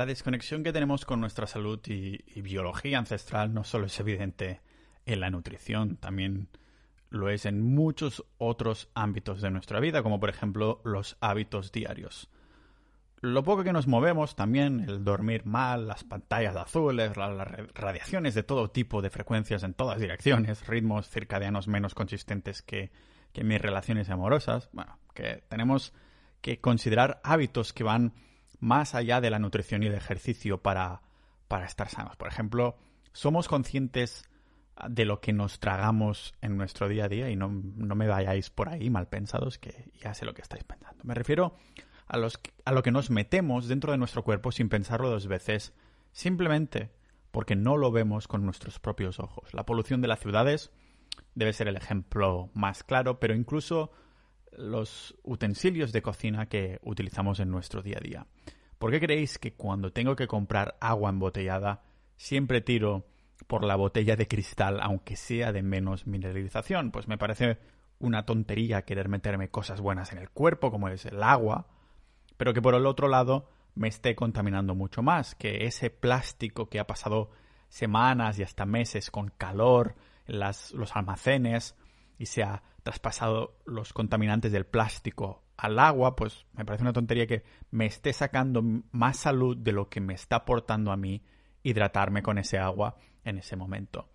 La 0.00 0.06
desconexión 0.06 0.62
que 0.62 0.72
tenemos 0.72 1.04
con 1.04 1.20
nuestra 1.20 1.46
salud 1.46 1.78
y, 1.86 2.40
biología 2.40 2.96
ancestral 2.96 3.52
no 3.52 3.64
solo 3.64 3.84
es 3.84 4.00
evidente 4.00 4.62
en 5.04 5.20
la 5.20 5.28
nutrición, 5.28 5.98
también 5.98 6.48
lo 7.10 7.28
es 7.28 7.44
en 7.44 7.60
muchos 7.60 8.24
otros 8.38 8.88
ámbitos 8.94 9.42
de 9.42 9.50
nuestra 9.50 9.78
vida, 9.78 10.02
como 10.02 10.18
por 10.18 10.30
ejemplo 10.30 10.80
los 10.84 11.18
hábitos 11.20 11.70
diarios. 11.70 12.30
Lo 13.20 13.44
poco 13.44 13.62
que 13.62 13.74
nos 13.74 13.88
movemos 13.88 14.36
también, 14.36 14.80
el 14.80 15.04
dormir 15.04 15.44
mal, 15.44 15.86
las 15.86 16.02
pantallas 16.02 16.56
azules, 16.56 17.18
las 17.18 17.48
radiaciones 17.74 18.34
de 18.34 18.42
todo 18.42 18.70
tipo 18.70 19.02
de 19.02 19.10
frecuencias 19.10 19.64
en 19.64 19.74
todas 19.74 20.00
direcciones, 20.00 20.66
ritmos 20.66 21.10
circadianos 21.10 21.68
menos 21.68 21.92
consistentes 21.92 22.62
que, 22.62 22.90
que 23.34 23.44
mis 23.44 23.60
relaciones 23.60 24.08
amorosas, 24.08 24.70
bueno, 24.72 24.98
que 25.12 25.44
tenemos 25.50 25.92
que 26.40 26.58
considerar 26.58 27.20
hábitos 27.22 27.74
que 27.74 27.84
van 27.84 28.14
más 28.60 28.94
allá 28.94 29.20
de 29.20 29.30
la 29.30 29.38
nutrición 29.38 29.82
y 29.82 29.86
el 29.86 29.94
ejercicio 29.94 30.62
para, 30.62 31.02
para 31.48 31.66
estar 31.66 31.88
sanos. 31.88 32.16
Por 32.16 32.28
ejemplo, 32.28 32.76
somos 33.12 33.48
conscientes 33.48 34.24
de 34.88 35.04
lo 35.04 35.20
que 35.20 35.32
nos 35.32 35.60
tragamos 35.60 36.34
en 36.40 36.56
nuestro 36.56 36.88
día 36.88 37.04
a 37.04 37.08
día 37.08 37.30
y 37.30 37.36
no, 37.36 37.48
no 37.50 37.94
me 37.94 38.06
vayáis 38.06 38.50
por 38.50 38.68
ahí 38.68 38.88
mal 38.88 39.08
pensados 39.08 39.58
que 39.58 39.90
ya 40.00 40.14
sé 40.14 40.24
lo 40.24 40.34
que 40.34 40.42
estáis 40.42 40.64
pensando. 40.64 41.02
Me 41.04 41.14
refiero 41.14 41.54
a, 42.06 42.16
los, 42.16 42.40
a 42.64 42.72
lo 42.72 42.82
que 42.82 42.90
nos 42.90 43.10
metemos 43.10 43.68
dentro 43.68 43.92
de 43.92 43.98
nuestro 43.98 44.24
cuerpo 44.24 44.52
sin 44.52 44.68
pensarlo 44.68 45.10
dos 45.10 45.26
veces, 45.26 45.74
simplemente 46.12 46.90
porque 47.30 47.56
no 47.56 47.76
lo 47.76 47.92
vemos 47.92 48.26
con 48.26 48.44
nuestros 48.44 48.78
propios 48.78 49.20
ojos. 49.20 49.52
La 49.54 49.66
polución 49.66 50.00
de 50.00 50.08
las 50.08 50.20
ciudades 50.20 50.72
debe 51.34 51.52
ser 51.52 51.68
el 51.68 51.76
ejemplo 51.76 52.50
más 52.54 52.82
claro, 52.82 53.20
pero 53.20 53.34
incluso 53.34 53.92
los 54.52 55.16
utensilios 55.22 55.92
de 55.92 56.02
cocina 56.02 56.46
que 56.46 56.78
utilizamos 56.82 57.40
en 57.40 57.50
nuestro 57.50 57.82
día 57.82 57.98
a 57.98 58.00
día. 58.00 58.26
¿Por 58.78 58.90
qué 58.90 59.00
creéis 59.00 59.38
que 59.38 59.52
cuando 59.52 59.92
tengo 59.92 60.16
que 60.16 60.26
comprar 60.26 60.76
agua 60.80 61.10
embotellada 61.10 61.82
siempre 62.16 62.60
tiro 62.60 63.06
por 63.46 63.64
la 63.64 63.76
botella 63.76 64.16
de 64.16 64.28
cristal, 64.28 64.80
aunque 64.80 65.16
sea 65.16 65.52
de 65.52 65.62
menos 65.62 66.06
mineralización? 66.06 66.90
Pues 66.90 67.06
me 67.06 67.18
parece 67.18 67.58
una 67.98 68.24
tontería 68.24 68.82
querer 68.82 69.08
meterme 69.08 69.50
cosas 69.50 69.80
buenas 69.80 70.12
en 70.12 70.18
el 70.18 70.30
cuerpo, 70.30 70.70
como 70.70 70.88
es 70.88 71.04
el 71.04 71.22
agua, 71.22 71.68
pero 72.36 72.54
que 72.54 72.62
por 72.62 72.74
el 72.74 72.86
otro 72.86 73.08
lado 73.08 73.50
me 73.74 73.88
esté 73.88 74.14
contaminando 74.14 74.74
mucho 74.74 75.02
más, 75.02 75.34
que 75.34 75.66
ese 75.66 75.90
plástico 75.90 76.68
que 76.68 76.80
ha 76.80 76.86
pasado 76.86 77.30
semanas 77.68 78.38
y 78.38 78.42
hasta 78.42 78.64
meses 78.66 79.10
con 79.10 79.28
calor 79.28 79.94
en 80.26 80.40
los 80.40 80.96
almacenes 80.96 81.76
y 82.18 82.26
se 82.26 82.42
ha 82.42 82.62
traspasado 82.82 83.58
los 83.66 83.92
contaminantes 83.92 84.52
del 84.52 84.66
plástico 84.66 85.44
al 85.56 85.78
agua, 85.78 86.16
pues 86.16 86.46
me 86.52 86.64
parece 86.64 86.82
una 86.82 86.92
tontería 86.92 87.26
que 87.26 87.44
me 87.70 87.86
esté 87.86 88.12
sacando 88.12 88.62
más 88.92 89.18
salud 89.18 89.56
de 89.56 89.72
lo 89.72 89.88
que 89.88 90.00
me 90.00 90.14
está 90.14 90.36
aportando 90.36 90.92
a 90.92 90.96
mí 90.96 91.22
hidratarme 91.62 92.22
con 92.22 92.38
ese 92.38 92.58
agua 92.58 92.96
en 93.24 93.38
ese 93.38 93.56
momento. 93.56 94.08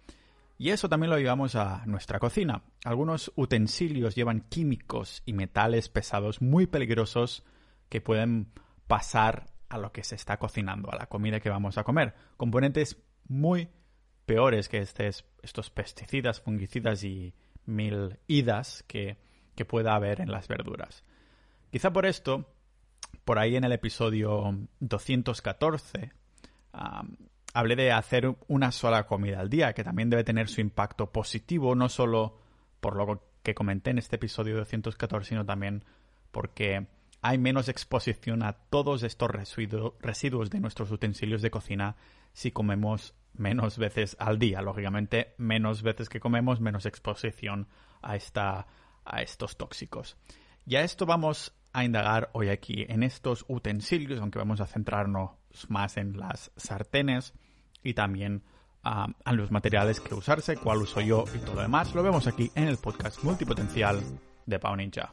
Y 0.57 0.69
eso 0.69 0.87
también 0.89 1.11
lo 1.11 1.19
llevamos 1.19 1.55
a 1.55 1.85
nuestra 1.85 2.17
cocina. 2.17 2.63
Algunos 2.85 3.31
utensilios 3.35 4.15
llevan 4.15 4.41
químicos 4.41 5.21
y 5.25 5.33
metales 5.33 5.89
pesados 5.89 6.41
muy 6.41 6.65
peligrosos 6.65 7.43
que 7.89 8.01
pueden 8.01 8.51
pasar 8.87 9.47
a 9.69 9.77
lo 9.77 9.91
que 9.91 10.03
se 10.03 10.15
está 10.15 10.37
cocinando, 10.37 10.91
a 10.91 10.95
la 10.95 11.07
comida 11.07 11.39
que 11.39 11.49
vamos 11.49 11.77
a 11.77 11.83
comer. 11.83 12.15
Componentes 12.37 12.97
muy 13.27 13.69
peores 14.25 14.69
que 14.69 14.79
estos 14.79 15.69
pesticidas, 15.69 16.39
fungicidas 16.41 17.03
y 17.03 17.33
mil 17.65 18.17
idas 18.27 18.83
que, 18.87 19.17
que 19.55 19.65
pueda 19.65 19.95
haber 19.95 20.21
en 20.21 20.31
las 20.31 20.47
verduras. 20.47 21.03
Quizá 21.71 21.91
por 21.91 22.05
esto, 22.05 22.45
por 23.23 23.39
ahí 23.39 23.55
en 23.55 23.63
el 23.63 23.71
episodio 23.71 24.57
214, 24.79 26.11
hablé 27.53 27.75
de 27.75 27.91
hacer 27.91 28.35
una 28.47 28.71
sola 28.71 29.07
comida 29.07 29.39
al 29.39 29.49
día, 29.49 29.73
que 29.73 29.83
también 29.83 30.09
debe 30.09 30.23
tener 30.23 30.47
su 30.47 30.61
impacto 30.61 31.11
positivo, 31.11 31.75
no 31.75 31.89
solo 31.89 32.37
por 32.79 32.95
lo 32.95 33.23
que 33.43 33.55
comenté 33.55 33.91
en 33.91 33.97
este 33.97 34.17
episodio 34.17 34.57
214, 34.57 35.29
sino 35.29 35.45
también 35.45 35.83
porque 36.31 36.87
hay 37.21 37.37
menos 37.37 37.69
exposición 37.69 38.43
a 38.43 38.53
todos 38.53 39.03
estos 39.03 39.31
residuos 39.31 40.49
de 40.49 40.59
nuestros 40.59 40.91
utensilios 40.91 41.41
de 41.41 41.49
cocina 41.49 41.95
si 42.33 42.51
comemos 42.51 43.15
menos 43.37 43.77
veces 43.77 44.15
al 44.19 44.39
día. 44.39 44.61
Lógicamente, 44.61 45.33
menos 45.37 45.81
veces 45.81 46.09
que 46.09 46.19
comemos, 46.19 46.59
menos 46.59 46.85
exposición 46.85 47.67
a, 48.01 48.15
esta, 48.15 48.67
a 49.03 49.21
estos 49.21 49.57
tóxicos. 49.57 50.17
Y 50.65 50.75
a 50.75 50.83
esto 50.83 51.05
vamos 51.05 51.53
a 51.73 51.83
indagar 51.83 52.29
hoy 52.33 52.49
aquí 52.49 52.85
en 52.87 53.03
estos 53.03 53.45
utensilios, 53.47 54.19
aunque 54.19 54.39
vamos 54.39 54.61
a 54.61 54.67
centrarnos 54.67 55.31
más 55.67 55.97
en 55.97 56.17
las 56.17 56.51
sartenes 56.55 57.33
y 57.83 57.93
también 57.93 58.43
en 59.25 59.37
los 59.37 59.51
materiales 59.51 59.99
que 59.99 60.13
usarse, 60.13 60.57
cuál 60.57 60.77
uso 60.77 61.01
yo 61.01 61.25
y 61.33 61.39
todo 61.39 61.55
lo 61.55 61.61
demás. 61.61 61.93
Lo 61.95 62.03
vemos 62.03 62.27
aquí 62.27 62.51
en 62.55 62.67
el 62.67 62.77
podcast 62.77 63.23
multipotencial 63.23 64.01
de 64.45 64.59
Pau 64.59 64.75
Ninja. 64.75 65.09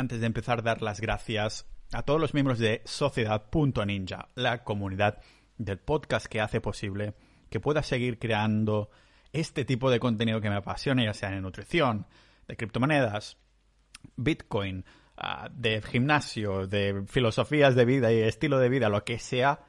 Antes 0.00 0.20
de 0.20 0.26
empezar, 0.26 0.62
dar 0.62 0.82
las 0.82 1.00
gracias 1.00 1.66
a 1.92 2.02
todos 2.02 2.20
los 2.20 2.34
miembros 2.34 2.58
de 2.58 2.82
Sociedad.ninja, 2.84 4.28
la 4.34 4.64
comunidad 4.64 5.20
del 5.58 5.78
podcast 5.78 6.26
que 6.26 6.40
hace 6.40 6.60
posible 6.60 7.14
que 7.50 7.60
pueda 7.60 7.82
seguir 7.82 8.18
creando 8.18 8.90
este 9.32 9.64
tipo 9.64 9.90
de 9.90 10.00
contenido 10.00 10.40
que 10.40 10.48
me 10.48 10.56
apasiona, 10.56 11.04
ya 11.04 11.14
sea 11.14 11.30
de 11.30 11.40
nutrición, 11.40 12.06
de 12.48 12.56
criptomonedas, 12.56 13.36
Bitcoin, 14.16 14.84
ah, 15.16 15.48
de 15.52 15.82
gimnasio, 15.82 16.66
de 16.66 17.04
filosofías 17.06 17.74
de 17.74 17.84
vida 17.84 18.12
y 18.12 18.20
estilo 18.20 18.58
de 18.58 18.68
vida, 18.70 18.88
lo 18.88 19.04
que 19.04 19.18
sea, 19.18 19.60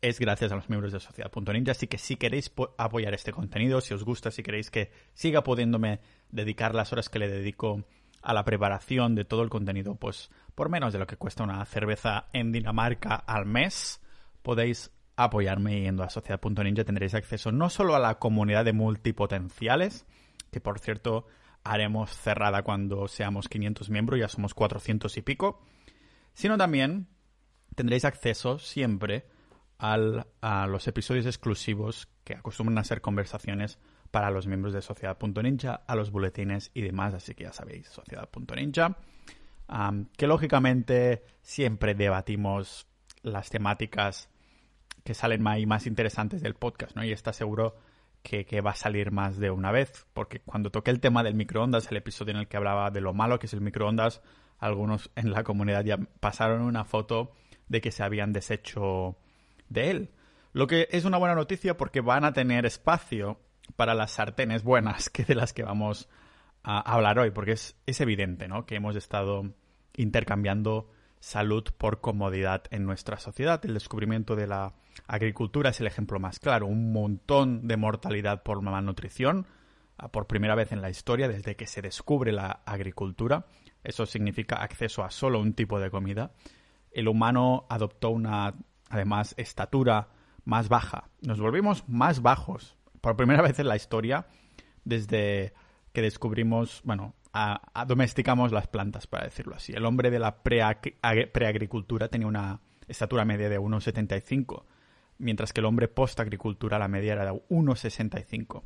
es 0.00 0.20
gracias 0.20 0.52
a 0.52 0.56
los 0.56 0.68
miembros 0.68 0.92
de 0.92 1.00
Sociedad.ninja. 1.00 1.72
Así 1.72 1.88
que 1.88 1.98
si 1.98 2.16
queréis 2.16 2.52
apoyar 2.78 3.12
este 3.14 3.32
contenido, 3.32 3.80
si 3.80 3.92
os 3.92 4.04
gusta, 4.04 4.30
si 4.30 4.42
queréis 4.42 4.70
que 4.70 4.92
siga 5.14 5.42
pudiéndome 5.42 6.00
dedicar 6.30 6.74
las 6.74 6.92
horas 6.92 7.08
que 7.08 7.18
le 7.18 7.28
dedico 7.28 7.84
a 8.22 8.34
la 8.34 8.44
preparación 8.44 9.14
de 9.14 9.24
todo 9.24 9.42
el 9.42 9.50
contenido, 9.50 9.94
pues 9.94 10.30
por 10.54 10.68
menos 10.68 10.92
de 10.92 10.98
lo 10.98 11.06
que 11.06 11.16
cuesta 11.16 11.44
una 11.44 11.64
cerveza 11.64 12.26
en 12.32 12.52
Dinamarca 12.52 13.14
al 13.14 13.46
mes, 13.46 14.00
podéis 14.42 14.90
apoyarme 15.16 15.82
yendo 15.82 16.02
a 16.02 16.10
sociedad.ninja. 16.10 16.84
Tendréis 16.84 17.14
acceso 17.14 17.52
no 17.52 17.70
solo 17.70 17.94
a 17.94 17.98
la 17.98 18.18
comunidad 18.18 18.64
de 18.64 18.72
multipotenciales, 18.72 20.06
que 20.50 20.60
por 20.60 20.78
cierto 20.78 21.26
haremos 21.64 22.10
cerrada 22.10 22.62
cuando 22.62 23.06
seamos 23.08 23.48
500 23.48 23.90
miembros, 23.90 24.20
ya 24.20 24.28
somos 24.28 24.54
400 24.54 25.16
y 25.16 25.22
pico, 25.22 25.62
sino 26.32 26.56
también 26.56 27.08
tendréis 27.74 28.04
acceso 28.04 28.58
siempre 28.58 29.26
al, 29.78 30.26
a 30.40 30.66
los 30.66 30.86
episodios 30.88 31.26
exclusivos 31.26 32.08
que 32.24 32.34
acostumbran 32.34 32.78
a 32.78 32.84
ser 32.84 33.00
conversaciones 33.00 33.78
para 34.10 34.30
los 34.30 34.46
miembros 34.46 34.72
de 34.72 34.82
Sociedad.ninja, 34.82 35.82
a 35.86 35.94
los 35.94 36.10
boletines 36.10 36.70
y 36.74 36.82
demás, 36.82 37.14
así 37.14 37.34
que 37.34 37.44
ya 37.44 37.52
sabéis, 37.52 37.88
Sociedad.ninja, 37.88 38.96
que 40.16 40.26
lógicamente 40.26 41.24
siempre 41.42 41.94
debatimos 41.94 42.86
las 43.22 43.50
temáticas 43.50 44.28
que 45.04 45.14
salen 45.14 45.42
más, 45.42 45.58
más 45.66 45.86
interesantes 45.86 46.42
del 46.42 46.54
podcast, 46.54 46.96
¿no? 46.96 47.04
Y 47.04 47.12
está 47.12 47.32
seguro 47.32 47.76
que, 48.22 48.44
que, 48.44 48.60
va 48.60 48.72
a 48.72 48.74
salir 48.74 49.12
más 49.12 49.38
de 49.38 49.50
una 49.50 49.70
vez, 49.70 50.06
porque 50.12 50.40
cuando 50.40 50.70
toqué 50.70 50.90
el 50.90 51.00
tema 51.00 51.22
del 51.22 51.34
microondas, 51.34 51.90
el 51.90 51.96
episodio 51.96 52.32
en 52.32 52.40
el 52.40 52.48
que 52.48 52.56
hablaba 52.56 52.90
de 52.90 53.00
lo 53.00 53.14
malo 53.14 53.38
que 53.38 53.46
es 53.46 53.52
el 53.54 53.60
microondas, 53.60 54.20
algunos 54.58 55.10
en 55.16 55.30
la 55.30 55.42
comunidad 55.42 55.84
ya 55.84 55.98
pasaron 56.20 56.60
una 56.62 56.84
foto 56.84 57.32
de 57.68 57.80
que 57.80 57.92
se 57.92 58.02
habían 58.02 58.32
deshecho 58.32 59.16
de 59.68 59.90
él. 59.90 60.10
Lo 60.52 60.66
que 60.66 60.88
es 60.90 61.04
una 61.04 61.16
buena 61.16 61.34
noticia 61.34 61.76
porque 61.76 62.00
van 62.00 62.24
a 62.24 62.32
tener 62.32 62.66
espacio 62.66 63.38
para 63.76 63.94
las 63.94 64.12
sartenes 64.12 64.62
buenas 64.62 65.10
que 65.10 65.24
de 65.24 65.34
las 65.34 65.52
que 65.52 65.62
vamos 65.62 66.08
a 66.62 66.80
hablar 66.80 67.18
hoy, 67.18 67.30
porque 67.30 67.52
es, 67.52 67.76
es 67.86 68.00
evidente 68.00 68.48
¿no? 68.48 68.66
que 68.66 68.76
hemos 68.76 68.96
estado 68.96 69.54
intercambiando 69.96 70.90
salud 71.20 71.64
por 71.76 72.00
comodidad 72.00 72.64
en 72.70 72.84
nuestra 72.84 73.18
sociedad. 73.18 73.64
El 73.64 73.74
descubrimiento 73.74 74.36
de 74.36 74.46
la 74.46 74.74
agricultura 75.06 75.70
es 75.70 75.80
el 75.80 75.86
ejemplo 75.86 76.18
más 76.18 76.38
claro. 76.38 76.66
Un 76.66 76.92
montón 76.92 77.68
de 77.68 77.76
mortalidad 77.76 78.42
por 78.42 78.62
malnutrición 78.62 79.46
ah, 79.98 80.08
por 80.08 80.26
primera 80.26 80.54
vez 80.54 80.72
en 80.72 80.82
la 80.82 80.90
historia 80.90 81.28
desde 81.28 81.56
que 81.56 81.66
se 81.66 81.82
descubre 81.82 82.32
la 82.32 82.62
agricultura. 82.64 83.46
Eso 83.84 84.06
significa 84.06 84.56
acceso 84.56 85.04
a 85.04 85.10
solo 85.10 85.40
un 85.40 85.54
tipo 85.54 85.78
de 85.78 85.90
comida. 85.90 86.32
El 86.90 87.08
humano 87.08 87.66
adoptó 87.68 88.10
una, 88.10 88.54
además, 88.88 89.34
estatura 89.36 90.08
más 90.44 90.68
baja. 90.68 91.08
Nos 91.20 91.40
volvimos 91.40 91.88
más 91.88 92.22
bajos 92.22 92.76
por 93.00 93.16
primera 93.16 93.42
vez 93.42 93.58
en 93.58 93.68
la 93.68 93.76
historia, 93.76 94.26
desde 94.84 95.52
que 95.92 96.02
descubrimos, 96.02 96.82
bueno, 96.84 97.14
domesticamos 97.86 98.52
las 98.52 98.66
plantas, 98.66 99.06
para 99.06 99.24
decirlo 99.24 99.56
así. 99.56 99.72
El 99.72 99.84
hombre 99.86 100.10
de 100.10 100.18
la 100.18 100.42
preagricultura 100.42 102.08
tenía 102.08 102.26
una 102.26 102.60
estatura 102.88 103.24
media 103.24 103.48
de 103.48 103.58
1,75, 103.58 104.64
mientras 105.18 105.52
que 105.52 105.60
el 105.60 105.66
hombre 105.66 105.88
postagricultura 105.88 106.78
la 106.78 106.88
media 106.88 107.12
era 107.12 107.24
de 107.24 107.32
1,65. 107.32 108.62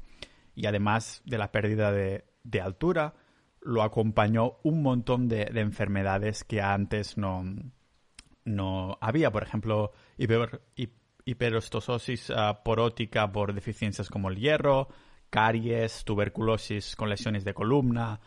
Y 0.54 0.66
además 0.66 1.22
de 1.24 1.38
la 1.38 1.50
pérdida 1.50 1.90
de, 1.92 2.24
de 2.44 2.60
altura, 2.60 3.14
lo 3.64 3.82
acompañó 3.82 4.58
un 4.62 4.82
montón 4.82 5.28
de, 5.28 5.50
enfermedades 5.54 6.44
que 6.44 6.60
antes 6.60 7.16
no, 7.16 7.44
no 8.44 8.98
había. 9.00 9.32
Por 9.32 9.42
ejemplo, 9.42 9.92
hiper, 10.16 10.62
hiperostosis 11.24 12.30
ah, 12.30 12.62
porótica 12.64 13.30
por 13.30 13.54
deficiencias 13.54 14.08
como 14.10 14.28
el 14.28 14.36
hierro, 14.36 14.88
caries, 15.30 16.04
tuberculosis 16.04 16.96
con 16.96 17.08
lesiones 17.08 17.44
de 17.44 17.54
columna, 17.54 18.20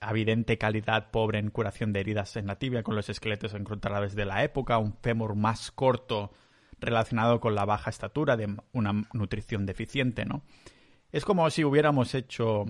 evidente 0.00 0.58
calidad 0.58 1.10
pobre 1.10 1.38
en 1.38 1.50
curación 1.50 1.92
de 1.92 2.00
heridas 2.00 2.36
en 2.36 2.46
la 2.46 2.58
tibia 2.58 2.82
con 2.82 2.96
los 2.96 3.08
esqueletos 3.08 3.54
encontrados 3.54 4.14
de 4.14 4.24
la 4.24 4.42
época, 4.42 4.78
un 4.78 4.94
fémur 4.94 5.36
más 5.36 5.70
corto 5.70 6.32
relacionado 6.78 7.40
con 7.40 7.54
la 7.54 7.64
baja 7.64 7.90
estatura 7.90 8.36
de 8.36 8.56
una 8.72 8.92
nutrición 9.12 9.66
deficiente, 9.66 10.24
¿no? 10.24 10.42
Es 11.12 11.24
como 11.24 11.48
si 11.50 11.64
hubiéramos 11.64 12.14
hecho 12.14 12.64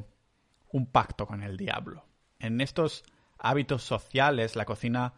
un 0.71 0.87
pacto 0.87 1.27
con 1.27 1.43
el 1.43 1.57
diablo. 1.57 2.05
En 2.39 2.61
estos 2.61 3.05
hábitos 3.39 3.83
sociales, 3.83 4.57
la 4.57 4.65
cocina 4.65 5.15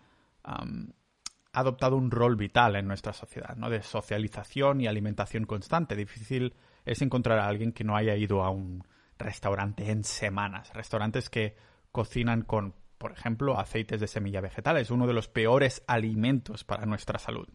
ha 1.55 1.61
adoptado 1.61 1.97
un 1.97 2.11
rol 2.11 2.37
vital 2.37 2.77
en 2.77 2.87
nuestra 2.89 3.13
sociedad, 3.13 3.57
¿no? 3.57 3.71
De 3.71 3.83
socialización 3.83 4.81
y 4.81 4.87
alimentación 4.87 5.45
constante. 5.45 5.95
Difícil 5.95 6.55
es 6.85 7.01
encontrar 7.01 7.39
a 7.39 7.47
alguien 7.47 7.73
que 7.73 7.85
no 7.85 7.97
haya 7.97 8.17
ido 8.17 8.43
a 8.43 8.51
un 8.51 8.83
restaurante 9.19 9.91
en 9.91 10.03
semanas. 10.03 10.73
Restaurantes 10.75 11.31
que 11.31 11.57
cocinan 11.93 12.43
con, 12.43 12.75
por 12.99 13.13
ejemplo, 13.13 13.59
aceites 13.59 14.01
de 14.01 14.09
semilla 14.09 14.41
vegetal. 14.41 14.77
Es 14.79 14.91
uno 14.91 15.07
de 15.07 15.13
los 15.13 15.29
peores 15.29 15.83
alimentos 15.87 16.65
para 16.65 16.87
nuestra 16.87 17.21
salud. 17.21 17.49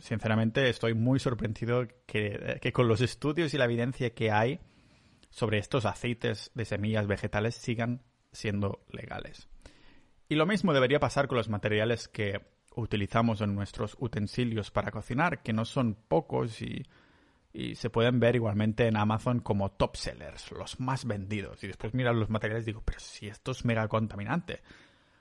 Sinceramente, 0.00 0.68
estoy 0.68 0.92
muy 0.94 1.18
sorprendido 1.18 1.86
que, 2.06 2.58
que 2.60 2.72
con 2.72 2.88
los 2.88 3.00
estudios 3.00 3.54
y 3.54 3.58
la 3.58 3.64
evidencia 3.64 4.14
que 4.14 4.30
hay 4.30 4.60
sobre 5.30 5.58
estos 5.58 5.86
aceites 5.86 6.50
de 6.54 6.64
semillas 6.66 7.06
vegetales 7.06 7.54
sigan 7.54 8.02
siendo 8.32 8.84
legales. 8.90 9.48
Y 10.28 10.34
lo 10.34 10.46
mismo 10.46 10.74
debería 10.74 11.00
pasar 11.00 11.26
con 11.28 11.38
los 11.38 11.48
materiales 11.48 12.08
que 12.08 12.55
utilizamos 12.76 13.40
en 13.40 13.54
nuestros 13.54 13.96
utensilios 13.98 14.70
para 14.70 14.92
cocinar, 14.92 15.42
que 15.42 15.52
no 15.52 15.64
son 15.64 15.96
pocos 16.08 16.62
y 16.62 16.86
y 17.56 17.74
se 17.74 17.88
pueden 17.88 18.20
ver 18.20 18.36
igualmente 18.36 18.86
en 18.86 18.98
Amazon 18.98 19.40
como 19.40 19.70
top 19.70 19.96
sellers, 19.96 20.52
los 20.52 20.78
más 20.78 21.06
vendidos. 21.06 21.64
Y 21.64 21.66
después 21.66 21.94
miras 21.94 22.14
los 22.14 22.28
materiales 22.28 22.64
y 22.64 22.66
digo, 22.66 22.82
pero 22.84 23.00
si 23.00 23.28
esto 23.28 23.52
es 23.52 23.64
mega 23.64 23.88
contaminante. 23.88 24.60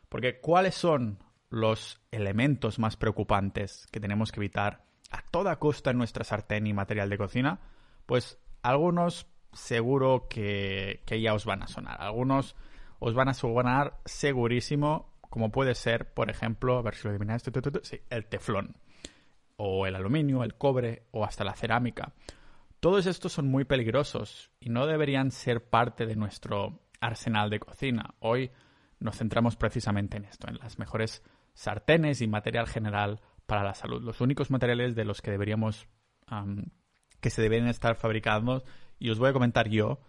Porque 0.09 0.41
¿cuáles 0.41 0.75
son 0.75 1.19
los 1.49 2.01
elementos 2.11 2.77
más 2.77 2.97
preocupantes 2.97 3.87
que 3.89 4.01
tenemos 4.01 4.33
que 4.33 4.41
evitar 4.41 4.83
a 5.11 5.21
toda 5.21 5.59
costa 5.59 5.91
en 5.91 5.97
nuestra 5.97 6.25
sartén 6.25 6.67
y 6.67 6.73
material 6.73 7.09
de 7.09 7.17
cocina? 7.17 7.61
Pues 8.05 8.37
algunos 8.63 9.27
seguro 9.53 10.27
que, 10.29 11.03
que 11.05 11.21
ya 11.21 11.33
os 11.33 11.45
van 11.45 11.63
a 11.63 11.67
sonar. 11.67 12.01
Algunos 12.01 12.57
os 12.99 13.13
van 13.13 13.29
a 13.29 13.33
sonar 13.33 14.01
segurísimo, 14.03 15.14
como 15.35 15.51
puede 15.51 15.75
ser, 15.75 16.13
por 16.13 16.29
ejemplo, 16.29 16.77
a 16.77 16.81
ver 16.81 16.95
si 16.95 17.03
lo 17.03 17.09
adivináis, 17.09 17.43
sí, 17.83 17.99
el 18.09 18.25
teflón 18.27 18.77
o 19.57 19.85
el 19.85 19.93
aluminio, 19.95 20.45
el 20.45 20.55
cobre 20.55 21.07
o 21.11 21.25
hasta 21.25 21.43
la 21.43 21.53
cerámica. 21.55 22.13
Todos 22.79 23.05
estos 23.05 23.33
son 23.33 23.49
muy 23.49 23.65
peligrosos 23.65 24.49
y 24.61 24.69
no 24.69 24.87
deberían 24.87 25.31
ser 25.31 25.69
parte 25.69 26.05
de 26.05 26.15
nuestro 26.15 26.87
arsenal 27.01 27.49
de 27.49 27.59
cocina. 27.59 28.15
Hoy 28.19 28.49
nos 29.01 29.17
centramos 29.17 29.57
precisamente 29.57 30.15
en 30.15 30.23
esto, 30.23 30.47
en 30.47 30.55
las 30.55 30.79
mejores 30.79 31.21
sartenes 31.53 32.21
y 32.21 32.27
material 32.27 32.67
general 32.67 33.19
para 33.45 33.65
la 33.65 33.73
salud. 33.73 34.01
Los 34.01 34.21
únicos 34.21 34.51
materiales 34.51 34.95
de 34.95 35.03
los 35.03 35.21
que 35.21 35.31
deberíamos 35.31 35.85
que 37.19 37.29
se 37.29 37.41
deben 37.41 37.67
estar 37.67 37.97
fabricando 37.97 38.63
y 38.99 39.09
os 39.09 39.19
voy 39.19 39.31
a 39.31 39.33
comentar 39.33 39.67
yo 39.67 39.99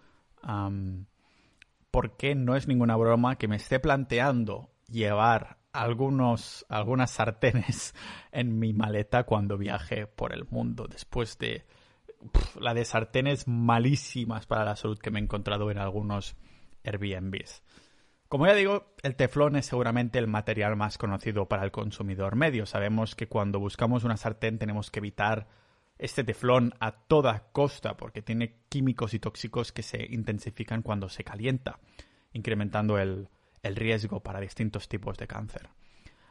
por 1.90 2.16
qué 2.16 2.36
no 2.36 2.54
es 2.54 2.68
ninguna 2.68 2.94
broma 2.94 3.38
que 3.38 3.48
me 3.48 3.56
esté 3.56 3.80
planteando 3.80 4.70
llevar 4.88 5.58
algunos, 5.72 6.64
algunas 6.68 7.10
sartenes 7.10 7.94
en 8.32 8.58
mi 8.58 8.72
maleta 8.72 9.24
cuando 9.24 9.58
viaje 9.58 10.06
por 10.06 10.32
el 10.32 10.46
mundo, 10.48 10.86
después 10.88 11.38
de 11.38 11.66
la 12.58 12.74
de 12.74 12.84
sartenes 12.84 13.46
malísimas 13.46 14.46
para 14.46 14.64
la 14.64 14.76
salud 14.76 14.98
que 14.98 15.10
me 15.10 15.20
he 15.20 15.22
encontrado 15.22 15.70
en 15.70 15.78
algunos 15.78 16.36
Airbnbs. 16.84 17.62
Como 18.28 18.46
ya 18.46 18.54
digo, 18.54 18.94
el 19.02 19.14
teflón 19.14 19.54
es 19.54 19.66
seguramente 19.66 20.18
el 20.18 20.26
material 20.26 20.74
más 20.74 20.98
conocido 20.98 21.46
para 21.46 21.62
el 21.62 21.70
consumidor 21.70 22.34
medio. 22.34 22.66
Sabemos 22.66 23.14
que 23.14 23.28
cuando 23.28 23.60
buscamos 23.60 24.02
una 24.02 24.16
sartén 24.16 24.58
tenemos 24.58 24.90
que 24.90 24.98
evitar 24.98 25.46
este 25.98 26.24
teflón 26.24 26.74
a 26.80 26.92
toda 26.92 27.48
costa 27.52 27.96
porque 27.96 28.22
tiene 28.22 28.56
químicos 28.68 29.14
y 29.14 29.20
tóxicos 29.20 29.70
que 29.70 29.82
se 29.82 30.04
intensifican 30.10 30.82
cuando 30.82 31.08
se 31.08 31.22
calienta, 31.22 31.78
incrementando 32.32 32.98
el, 32.98 33.28
el 33.66 33.76
riesgo 33.76 34.20
para 34.20 34.40
distintos 34.40 34.88
tipos 34.88 35.16
de 35.18 35.26
cáncer. 35.26 35.68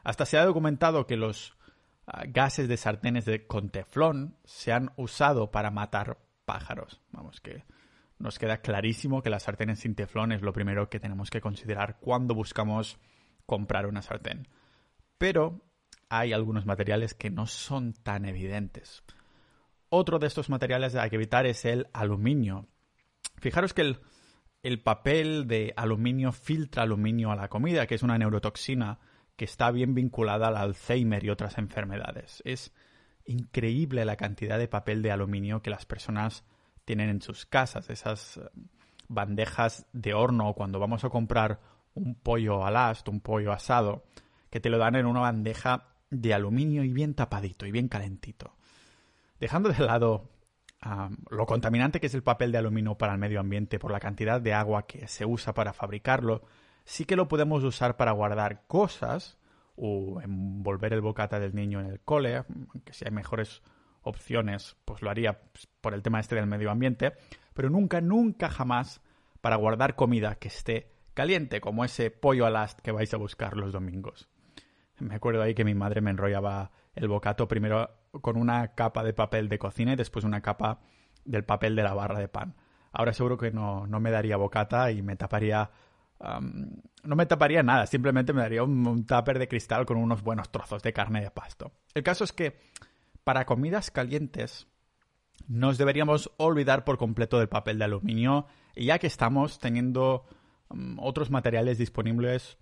Hasta 0.03 0.25
se 0.25 0.37
ha 0.37 0.45
documentado 0.45 1.05
que 1.05 1.17
los 1.17 1.57
ah, 2.07 2.23
gases 2.27 2.67
de 2.67 2.77
sartenes 2.77 3.25
de, 3.25 3.47
con 3.47 3.69
teflón 3.69 4.37
se 4.43 4.71
han 4.71 4.91
usado 4.97 5.51
para 5.51 5.71
matar 5.71 6.17
pájaros. 6.45 7.01
Vamos, 7.11 7.41
que 7.41 7.63
nos 8.17 8.39
queda 8.39 8.61
clarísimo 8.61 9.21
que 9.21 9.29
las 9.29 9.43
sartenes 9.43 9.79
sin 9.79 9.95
teflón 9.95 10.31
es 10.31 10.41
lo 10.41 10.53
primero 10.53 10.89
que 10.89 10.99
tenemos 10.99 11.29
que 11.29 11.41
considerar 11.41 11.97
cuando 11.99 12.33
buscamos 12.33 12.97
comprar 13.45 13.87
una 13.87 14.01
sartén. 14.01 14.47
Pero 15.17 15.61
hay 16.09 16.33
algunos 16.33 16.65
materiales 16.65 17.13
que 17.13 17.29
no 17.29 17.47
son 17.47 17.93
tan 17.93 18.25
evidentes. 18.25 19.03
Otro 19.89 20.19
de 20.19 20.27
estos 20.27 20.49
materiales 20.49 20.95
hay 20.95 21.09
que 21.09 21.15
evitar 21.15 21.45
es 21.45 21.65
el 21.65 21.87
aluminio. 21.93 22.67
Fijaros 23.37 23.73
que 23.73 23.81
el, 23.81 23.99
el 24.65 24.79
papel 24.79 25.47
de 25.47 25.75
aluminio 25.77 26.31
filtra 26.31 26.81
aluminio 26.81 27.29
a 27.29 27.35
la 27.35 27.49
comida, 27.49 27.85
que 27.85 27.93
es 27.93 28.01
una 28.01 28.17
neurotoxina 28.17 28.97
que 29.35 29.45
está 29.45 29.69
bien 29.69 29.93
vinculada 29.93 30.47
al 30.47 30.57
Alzheimer 30.57 31.23
y 31.23 31.29
otras 31.29 31.59
enfermedades. 31.59 32.41
Es 32.45 32.73
increíble 33.27 34.05
la 34.05 34.15
cantidad 34.15 34.57
de 34.57 34.67
papel 34.67 35.03
de 35.03 35.11
aluminio 35.11 35.61
que 35.61 35.69
las 35.69 35.85
personas 35.85 36.45
tienen 36.83 37.09
en 37.09 37.21
sus 37.21 37.45
casas, 37.45 37.91
esas 37.91 38.37
eh, 38.37 38.49
bandejas 39.07 39.85
de 39.93 40.15
horno 40.15 40.51
cuando 40.53 40.79
vamos 40.79 41.03
a 41.03 41.09
comprar 41.09 41.59
un 41.93 42.15
pollo 42.15 42.65
al 42.65 42.75
ast, 42.75 43.07
un 43.07 43.21
pollo 43.21 43.51
asado, 43.51 44.05
que 44.49 44.59
te 44.59 44.71
lo 44.71 44.79
dan 44.79 44.95
en 44.95 45.05
una 45.05 45.19
bandeja 45.19 45.89
de 46.09 46.33
aluminio 46.33 46.83
y 46.83 46.91
bien 46.91 47.13
tapadito 47.13 47.67
y 47.67 47.71
bien 47.71 47.87
calentito. 47.87 48.55
Dejando 49.39 49.69
de 49.69 49.85
lado 49.85 50.31
lo 51.29 51.45
contaminante 51.45 51.99
que 51.99 52.07
es 52.07 52.13
el 52.13 52.23
papel 52.23 52.51
de 52.51 52.59
aluminio 52.59 52.95
para 52.95 53.13
el 53.13 53.19
medio 53.19 53.39
ambiente 53.39 53.79
por 53.79 53.91
la 53.91 53.99
cantidad 53.99 54.39
de 54.39 54.53
agua 54.53 54.85
que 54.85 55.07
se 55.07 55.25
usa 55.25 55.53
para 55.53 55.73
fabricarlo, 55.73 56.43
sí 56.83 57.05
que 57.05 57.15
lo 57.15 57.27
podemos 57.27 57.63
usar 57.63 57.97
para 57.97 58.11
guardar 58.11 58.67
cosas 58.67 59.37
o 59.75 60.21
envolver 60.21 60.93
el 60.93 61.01
bocata 61.01 61.39
del 61.39 61.55
niño 61.55 61.79
en 61.79 61.87
el 61.87 61.99
cole, 61.99 62.37
aunque 62.37 62.93
si 62.93 63.03
hay 63.05 63.11
mejores 63.11 63.61
opciones, 64.03 64.77
pues 64.85 65.01
lo 65.01 65.09
haría 65.09 65.39
por 65.81 65.93
el 65.93 66.03
tema 66.03 66.19
este 66.19 66.35
del 66.35 66.45
medio 66.45 66.69
ambiente, 66.69 67.13
pero 67.53 67.69
nunca, 67.69 67.99
nunca 67.99 68.49
jamás 68.49 69.01
para 69.41 69.55
guardar 69.55 69.95
comida 69.95 70.35
que 70.35 70.47
esté 70.47 70.91
caliente, 71.13 71.61
como 71.61 71.83
ese 71.83 72.11
pollo 72.11 72.45
al 72.45 72.55
ast 72.55 72.79
que 72.81 72.91
vais 72.91 73.13
a 73.13 73.17
buscar 73.17 73.57
los 73.57 73.73
domingos. 73.73 74.29
Me 74.99 75.15
acuerdo 75.15 75.41
ahí 75.41 75.55
que 75.55 75.65
mi 75.65 75.73
madre 75.73 76.01
me 76.01 76.11
enrollaba 76.11 76.71
el 76.95 77.07
bocato 77.07 77.47
primero 77.47 77.89
con 78.21 78.37
una 78.37 78.73
capa 78.73 79.03
de 79.03 79.13
papel 79.13 79.49
de 79.49 79.59
cocina 79.59 79.93
y 79.93 79.95
después 79.95 80.25
una 80.25 80.41
capa 80.41 80.79
del 81.23 81.43
papel 81.43 81.75
de 81.75 81.83
la 81.83 81.93
barra 81.93 82.19
de 82.19 82.27
pan. 82.27 82.55
Ahora 82.91 83.13
seguro 83.13 83.37
que 83.37 83.51
no, 83.51 83.85
me 83.87 84.11
daría 84.11 84.37
bocata 84.37 84.91
y 84.91 85.01
me 85.01 85.15
taparía... 85.15 85.69
no 86.19 87.15
me 87.15 87.25
taparía 87.25 87.61
nada, 87.61 87.85
simplemente 87.85 88.31
me 88.31 88.41
daría 88.41 88.63
un, 88.63 88.87
un 88.87 89.05
tupper 89.05 89.37
de 89.37 89.47
cristal 89.47 89.85
con 89.85 89.97
unos 89.97 90.21
buenos 90.21 90.49
trozos 90.49 90.81
de 90.81 90.93
carne 90.93 91.21
de 91.21 91.31
pasto. 91.31 91.73
El 91.93 92.03
caso 92.03 92.23
es 92.23 92.31
que 92.31 92.57
para 93.23 93.45
comidas 93.45 93.91
calientes 93.91 94.67
nos 95.47 95.77
deberíamos 95.77 96.31
olvidar 96.37 96.85
por 96.85 96.97
completo 96.97 97.39
del 97.39 97.49
papel 97.49 97.77
de 97.77 97.85
aluminio 97.85 98.47
y 98.75 98.85
ya 98.85 98.99
que 98.99 99.07
estamos 99.07 99.59
teniendo 99.59 100.25
otros 100.97 101.29
materiales 101.29 101.77
disponibles, 101.77 102.57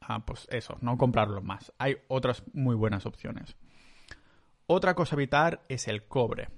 ah, 0.00 0.24
pues 0.24 0.46
eso, 0.50 0.76
no 0.80 0.96
comprarlo 0.98 1.42
más. 1.42 1.72
Hay 1.78 1.98
otras 2.08 2.42
muy 2.52 2.74
buenas 2.74 3.06
opciones. 3.06 3.56
Otra 4.68 4.94
cosa 4.94 5.14
a 5.14 5.18
evitar 5.18 5.62
es 5.68 5.86
el 5.86 6.08
cobre. 6.08 6.48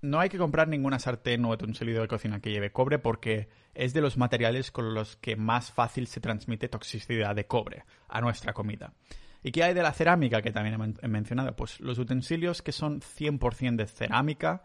No 0.00 0.20
hay 0.20 0.30
que 0.30 0.38
comprar 0.38 0.68
ninguna 0.68 0.98
sartén 0.98 1.44
o 1.44 1.50
utensilio 1.50 2.00
de 2.00 2.08
cocina 2.08 2.40
que 2.40 2.50
lleve 2.50 2.72
cobre 2.72 2.98
porque 2.98 3.50
es 3.74 3.92
de 3.92 4.00
los 4.00 4.16
materiales 4.16 4.70
con 4.70 4.94
los 4.94 5.16
que 5.16 5.36
más 5.36 5.70
fácil 5.70 6.06
se 6.06 6.20
transmite 6.20 6.70
toxicidad 6.70 7.36
de 7.36 7.46
cobre 7.46 7.84
a 8.08 8.22
nuestra 8.22 8.54
comida. 8.54 8.94
¿Y 9.42 9.52
qué 9.52 9.64
hay 9.64 9.74
de 9.74 9.82
la 9.82 9.92
cerámica 9.92 10.40
que 10.40 10.50
también 10.50 10.96
he 11.02 11.08
mencionado? 11.08 11.54
Pues 11.56 11.78
los 11.80 11.98
utensilios 11.98 12.62
que 12.62 12.72
son 12.72 13.02
100% 13.02 13.76
de 13.76 13.86
cerámica 13.86 14.62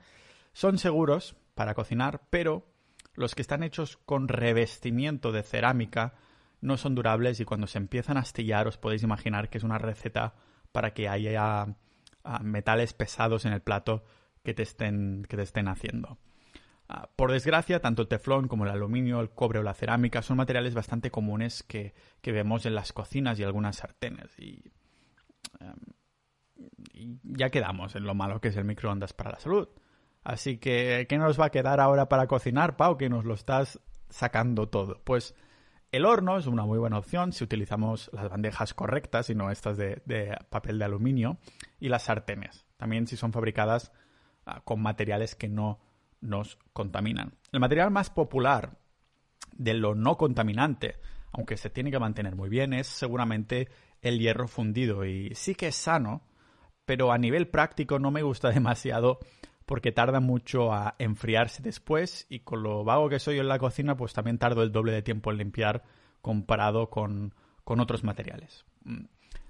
son 0.54 0.78
seguros 0.78 1.36
para 1.56 1.74
cocinar, 1.74 2.22
pero 2.30 2.66
los 3.16 3.36
que 3.36 3.42
están 3.42 3.64
hechos 3.64 3.98
con 3.98 4.30
revestimiento 4.30 5.34
de 5.34 5.44
cerámica 5.44 6.14
no 6.62 6.78
son 6.78 6.96
durables 6.96 7.42
y 7.42 7.46
cuando 7.46 7.68
se 7.68 7.80
empiezan 7.80 8.16
a 8.16 8.22
astillar 8.22 8.66
os 8.70 8.78
podéis 8.78 9.04
imaginar 9.04 9.50
que 9.50 9.58
es 9.58 9.66
una 9.66 9.78
receta 9.78 10.36
para 10.72 10.94
que 10.94 11.10
haya 11.10 11.76
metales 12.42 12.94
pesados 12.94 13.46
en 13.46 13.54
el 13.54 13.62
plato 13.62 14.04
que 14.44 14.54
te 14.54 14.64
estén, 14.64 15.26
que 15.28 15.38
te 15.38 15.44
estén 15.44 15.68
haciendo. 15.68 16.18
Ah, 16.90 17.10
por 17.16 17.32
desgracia, 17.32 17.80
tanto 17.80 18.02
el 18.02 18.08
teflón 18.08 18.48
como 18.48 18.66
el 18.66 18.72
aluminio, 18.72 19.22
el 19.22 19.30
cobre 19.30 19.60
o 19.60 19.64
la 19.64 19.74
cerámica 19.74 20.22
son 20.22 20.38
materiales 20.38 20.74
bastante 20.74 21.12
comunes 21.12 21.64
que, 21.64 21.94
vemos 22.24 22.66
en 22.66 22.76
las 22.76 22.92
cocinas 22.92 23.40
y 23.40 23.44
algunas 23.44 23.78
sartenes. 23.78 24.32
Em, 24.38 25.76
y, 26.94 27.20
ya 27.24 27.50
quedamos 27.50 27.96
en 27.96 28.04
lo 28.04 28.14
malo 28.16 28.42
que 28.42 28.50
es 28.50 28.58
el 28.58 28.66
microondas 28.66 29.14
para 29.14 29.32
la 29.32 29.40
salud. 29.40 29.70
Así 30.24 30.58
que, 30.58 31.06
¿qué 31.10 31.18
nos 31.18 31.40
va 31.40 31.46
a 31.46 31.52
quedar 31.52 31.80
ahora 31.80 32.10
para 32.10 32.28
cocinar, 32.28 32.78
Pau? 32.78 32.98
Que 32.98 33.10
nos 33.10 33.26
lo 33.26 33.34
estás 33.34 33.80
sacando 34.10 34.70
todo. 34.70 35.02
Pues 35.04 35.36
el 35.94 36.06
horno 36.06 36.40
es 36.40 36.48
una 36.48 36.66
muy 36.66 36.80
buena 36.80 36.98
opción 36.98 37.34
si 37.34 37.44
utilizamos 37.44 38.10
las 38.14 38.28
bandejas 38.28 38.74
correctas 38.74 39.30
y 39.30 39.36
no 39.36 39.52
estas 39.52 39.78
de, 39.78 40.02
papel 40.50 40.80
de 40.80 40.86
aluminio. 40.86 41.38
Y 41.80 41.90
las 41.90 42.06
sartenes, 42.06 42.66
también 42.78 43.06
si 43.06 43.16
son 43.16 43.32
fabricadas 43.32 43.92
ah, 44.48 44.62
con 44.66 44.82
materiales 44.82 45.36
que 45.36 45.48
no 45.48 45.80
nos 46.20 46.58
contaminan. 46.74 47.38
El 47.52 47.60
material 47.60 47.92
más 47.92 48.10
popular 48.10 48.80
de 49.56 49.76
lo 49.76 49.94
no 49.94 50.18
contaminante, 50.18 50.96
aunque 51.32 51.58
se 51.58 51.70
tiene 51.70 51.92
que 51.92 52.00
mantener 52.00 52.36
muy 52.36 52.50
bien, 52.50 52.74
es 52.74 52.88
seguramente 52.88 53.70
el 54.02 54.18
hierro 54.18 54.48
fundido. 54.48 55.06
Y 55.06 55.36
sí 55.36 55.54
que 55.54 55.68
es 55.68 55.76
sano, 55.76 56.24
pero 56.86 57.12
a 57.12 57.20
nivel 57.20 57.50
práctico 57.50 58.00
no 58.00 58.10
me 58.10 58.24
gusta 58.24 58.50
demasiado 58.52 59.20
porque 59.66 59.92
tarda 59.92 60.20
mucho 60.20 60.74
a 60.74 60.96
enfriarse 61.00 61.62
después 61.62 62.26
y 62.30 62.40
con 62.40 62.64
lo 62.64 62.84
vago 62.84 63.10
que 63.10 63.20
soy 63.20 63.40
en 63.40 63.48
la 63.48 63.60
cocina, 63.60 63.96
pues 63.96 64.14
también 64.14 64.38
tardo 64.38 64.64
el 64.64 64.72
doble 64.72 64.92
de 64.92 65.02
tiempo 65.02 65.32
en 65.32 65.38
limpiar 65.38 65.84
comparado 66.22 66.90
con, 66.90 67.34
otros 67.66 68.04
materiales. 68.04 68.66
Mm. 68.84 69.06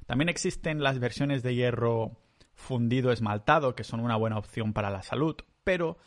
También 0.06 0.30
existen 0.30 0.84
las 0.84 1.00
versiones 1.00 1.44
de 1.44 1.56
hierro 1.56 2.18
fundido 2.54 3.12
esmaltado, 3.12 3.76
que 3.76 3.84
son 3.84 4.00
una 4.00 4.16
buena 4.16 4.38
opción 4.38 4.74
para 4.74 4.90
la 4.90 5.02
salud, 5.02 5.36
pero 5.64 5.98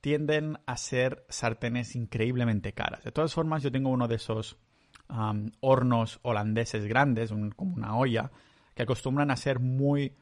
tienden 0.00 0.58
a 0.66 0.76
ser 0.76 1.24
sartenes 1.28 1.96
increíblemente 1.96 2.72
caras. 2.72 3.02
De 3.02 3.12
todas 3.12 3.34
formas, 3.34 3.62
yo 3.62 3.72
tengo 3.72 3.90
uno 3.90 4.08
de 4.08 4.16
esos 4.16 4.56
hornos 5.60 6.18
holandeses 6.22 6.86
grandes, 6.86 7.32
como 7.56 7.74
una 7.74 7.96
olla, 7.96 8.30
que 8.74 8.82
acostumbran 8.82 9.30
a 9.30 9.36
ser 9.36 9.58
muy 9.58 10.16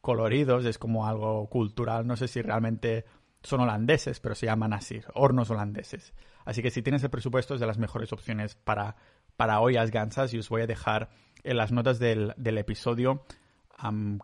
coloridos, 0.00 0.64
es 0.64 0.78
como 0.78 1.06
algo 1.06 1.48
cultural, 1.48 2.06
no 2.06 2.16
sé 2.16 2.28
si 2.28 2.42
realmente 2.42 3.04
son 3.42 3.60
holandeses, 3.60 4.20
pero 4.20 4.34
se 4.34 4.46
llaman 4.46 4.72
así, 4.72 5.00
hornos 5.14 5.50
holandeses. 5.50 6.14
Así 6.44 6.62
que 6.62 6.70
si 6.70 6.82
tienes 6.82 7.02
el 7.02 7.10
presupuesto 7.10 7.54
es 7.54 7.60
de 7.60 7.66
las 7.66 7.78
mejores 7.78 8.12
opciones 8.12 8.54
para, 8.54 8.96
para 9.36 9.60
ollas 9.60 9.90
gansas 9.90 10.32
y 10.34 10.38
os 10.38 10.48
voy 10.48 10.62
a 10.62 10.66
dejar 10.66 11.10
en 11.42 11.56
las 11.56 11.72
notas 11.72 11.98
del, 11.98 12.34
episodio 12.38 13.24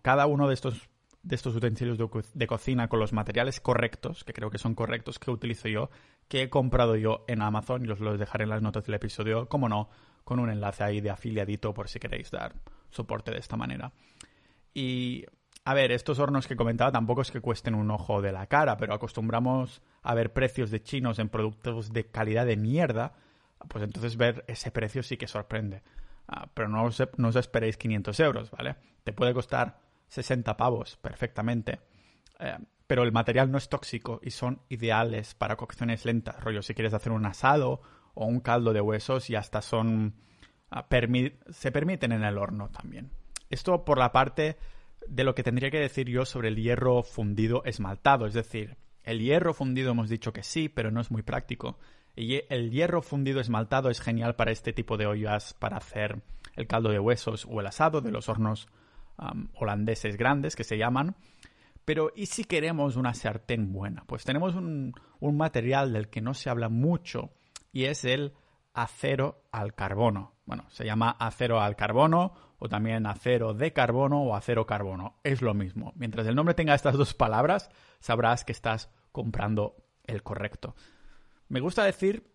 cada 0.02 0.26
uno 0.26 0.49
de 0.49 0.55
estos, 0.55 0.88
de 1.23 1.35
estos 1.35 1.55
utensilios 1.55 1.99
de, 1.99 2.47
cocina 2.47 2.88
con 2.88 2.99
los 2.99 3.12
materiales 3.12 3.61
correctos, 3.61 4.25
que 4.25 4.33
creo 4.33 4.50
que 4.50 4.59
son 4.59 4.75
correctos, 4.75 5.19
que 5.19 5.31
utilizo 5.31 5.69
yo, 5.69 5.90
que 6.29 6.43
he 6.43 6.50
comprado 6.50 6.97
yo 6.97 7.25
en 7.29 7.43
Amazon 7.43 7.85
y 7.85 7.90
os 7.90 8.00
los 8.00 8.19
dejaré 8.19 8.45
en 8.45 8.50
las 8.50 8.62
notas 8.62 8.85
del 8.85 8.95
episodio, 8.95 9.49
como 9.49 9.69
no, 9.69 9.90
con 10.25 10.38
un 10.38 10.49
enlace 10.49 10.85
ahí 10.85 11.00
de 11.00 11.11
afiliadito 11.11 11.75
por 11.75 11.88
si 11.88 11.99
queréis 11.99 12.31
dar 12.31 12.55
soporte 12.90 13.33
de 13.33 13.38
esta 13.38 13.57
manera. 13.57 13.93
Y 14.73 15.26
a 15.70 15.74
ver, 15.74 15.92
estos 15.92 16.18
hornos 16.18 16.48
que 16.48 16.56
comentaba 16.56 16.90
tampoco 16.90 17.22
es 17.22 17.30
que 17.30 17.40
cuesten 17.40 17.76
un 17.76 17.92
ojo 17.92 18.20
de 18.20 18.32
la 18.32 18.48
cara, 18.48 18.76
pero 18.76 18.92
acostumbramos 18.92 19.82
a 20.02 20.14
ver 20.14 20.32
precios 20.32 20.72
de 20.72 20.82
chinos 20.82 21.20
en 21.20 21.28
productos 21.28 21.92
de 21.92 22.10
calidad 22.10 22.44
de 22.44 22.56
mierda, 22.56 23.12
pues 23.68 23.84
entonces 23.84 24.16
ver 24.16 24.44
ese 24.48 24.72
precio 24.72 25.04
sí 25.04 25.16
que 25.16 25.28
sorprende. 25.28 25.84
Ah, 26.26 26.48
pero 26.52 26.68
no 26.68 26.82
os, 26.82 27.00
esperéis 27.36 27.76
500 27.76 28.18
euros, 28.18 28.50
¿vale? 28.50 28.74
Te 29.04 29.12
puede 29.12 29.32
costar 29.32 29.78
60 30.08 30.56
pavos 30.56 30.96
perfectamente. 30.96 31.78
Eh, 32.40 32.58
pero 32.88 33.04
el 33.04 33.12
material 33.12 33.52
no 33.52 33.58
es 33.58 33.68
tóxico 33.68 34.18
y 34.24 34.32
son 34.32 34.62
ideales 34.70 35.36
para 35.36 35.54
cocciones 35.54 36.04
lentas. 36.04 36.42
Rollo, 36.42 36.62
si 36.62 36.74
quieres 36.74 36.94
hacer 36.94 37.12
un 37.12 37.26
asado 37.26 37.80
o 38.14 38.26
un 38.26 38.40
caldo 38.40 38.72
de 38.72 38.80
huesos 38.80 39.30
y 39.30 39.36
hasta 39.36 39.62
son... 39.62 40.16
Ah, 40.68 40.88
se 41.50 41.70
permiten 41.70 42.10
en 42.10 42.24
el 42.24 42.38
horno 42.38 42.70
también. 42.70 43.12
Esto 43.50 43.84
por 43.84 43.98
la 43.98 44.10
parte 44.10 44.56
de 45.07 45.25
lo 45.25 45.35
que 45.35 45.42
tendría 45.42 45.71
que 45.71 45.80
decir 45.80 46.09
yo 46.09 46.25
sobre 46.25 46.49
el 46.49 46.57
hierro 46.57 47.02
fundido 47.02 47.64
esmaltado. 47.64 48.26
Es 48.26 48.35
decir, 48.35 48.76
el 49.04 49.21
hierro 49.21 49.54
fundido 49.54 49.92
hemos 49.92 50.09
dicho 50.09 50.33
que 50.33 50.42
sí, 50.42 50.69
pero 50.69 50.90
no 50.90 51.00
es 51.00 51.11
muy 51.11 51.23
práctico. 51.23 51.78
Y 52.16 52.42
el 52.49 52.71
hierro 52.71 53.02
fundido 53.02 53.40
esmaltado 53.40 53.90
es 53.90 54.00
genial 54.00 54.37
para 54.37 54.50
este 54.52 54.73
tipo 54.73 54.97
de 54.97 55.07
ollas 55.07 55.54
para 55.54 55.78
hacer 55.78 56.23
el 56.57 56.66
caldo 56.66 56.90
de 56.90 56.99
huesos 56.99 57.47
o 57.49 57.61
el 57.61 57.66
asado 57.66 58.00
de 58.00 58.11
los 58.11 58.28
hornos 58.28 58.69
holandeses 59.54 60.16
grandes 60.16 60.57
que 60.57 60.64
se 60.64 60.78
llaman. 60.78 61.16
Pero 61.85 62.12
¿y 62.14 62.26
si 62.26 62.45
queremos 62.45 62.97
una 62.97 63.14
sartén 63.14 63.73
buena? 63.73 64.04
Pues 64.07 64.25
tenemos 64.25 64.54
un, 64.54 64.95
un 65.19 65.37
material 65.37 65.92
del 65.92 66.09
que 66.09 66.21
no 66.21 66.35
se 66.35 66.50
habla 66.50 66.69
mucho 66.69 67.30
y 67.73 67.85
es 67.85 68.04
el 68.04 68.35
acero 68.75 69.42
al 69.50 69.75
carbono. 69.75 70.35
Bueno, 70.50 70.64
se 70.69 70.85
llama 70.85 71.14
acero 71.21 71.61
al 71.61 71.76
carbono 71.76 72.33
o 72.59 72.69
también 72.69 73.07
acero 73.07 73.54
de 73.54 73.73
carbono 73.73 74.25
o 74.25 74.35
acero 74.35 74.66
carbono. 74.66 75.21
Es 75.23 75.42
lo 75.42 75.54
mismo. 75.54 75.92
Mientras 75.95 76.26
el 76.26 76.35
nombre 76.35 76.57
tenga 76.57 76.75
estas 76.75 76.97
dos 76.97 77.14
palabras, 77.14 77.71
sabrás 78.00 78.45
que 78.45 78.50
estás 78.50 78.90
comprando 79.12 79.76
el 80.02 80.25
correcto. 80.25 80.75
Me 81.47 81.61
gusta 81.61 81.85
decir 81.85 82.35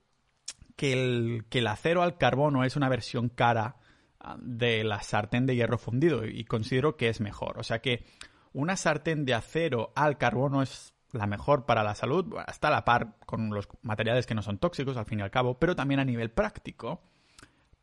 que 0.77 0.93
el, 0.93 1.45
que 1.49 1.59
el 1.59 1.67
acero 1.67 2.03
al 2.03 2.17
carbono 2.17 2.63
es 2.63 2.77
una 2.77 2.87
versión 2.87 3.27
cara 3.27 3.75
ah, 4.21 4.37
de 4.39 4.85
la 4.85 5.01
sartén 5.01 5.45
de 5.45 5.57
hierro 5.57 5.77
fundido 5.77 6.23
y 6.25 6.45
considero 6.45 6.95
que 6.95 7.09
es 7.09 7.19
mejor. 7.19 7.59
O 7.59 7.63
sea 7.63 7.79
que 7.79 8.05
una 8.53 8.77
sartén 8.77 9.25
de 9.25 9.33
acero 9.33 9.91
al 9.93 10.17
carbono 10.17 10.61
es 10.61 10.93
la 11.11 11.27
mejor 11.27 11.65
para 11.65 11.83
la 11.83 11.95
salud, 11.95 12.33
está 12.47 12.69
a 12.69 12.71
la 12.71 12.85
par 12.85 13.17
con 13.25 13.49
los 13.49 13.67
materiales 13.81 14.25
que 14.25 14.35
no 14.35 14.41
son 14.41 14.57
tóxicos 14.57 14.95
al 14.95 15.05
fin 15.05 15.19
y 15.19 15.23
al 15.23 15.31
cabo, 15.31 15.59
pero 15.59 15.75
también 15.75 15.99
a 15.99 16.05
nivel 16.05 16.31
práctico 16.31 17.01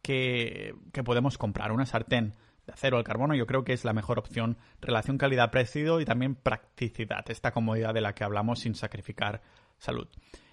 que, 0.03 0.75
podemos 1.05 1.39
comprar. 1.39 1.73
Una 1.73 1.87
sartén 1.87 2.35
de 2.67 2.73
acero 2.73 2.97
al 2.97 3.05
carbono 3.05 3.35
yo 3.35 3.47
creo 3.47 3.65
que 3.65 3.73
es 3.73 3.85
la 3.85 3.93
mejor 3.93 4.19
opción. 4.19 4.59
Relación 4.81 5.17
calidad-precio 5.17 6.01
y 6.01 6.05
también 6.05 6.35
practicidad. 6.35 7.25
Esta 7.31 7.53
comodidad 7.53 7.95
de 7.95 8.01
la 8.01 8.15
que 8.15 8.25
hablamos 8.25 8.61
sin 8.61 8.75
sacrificar 8.75 9.43
salud. 9.79 10.09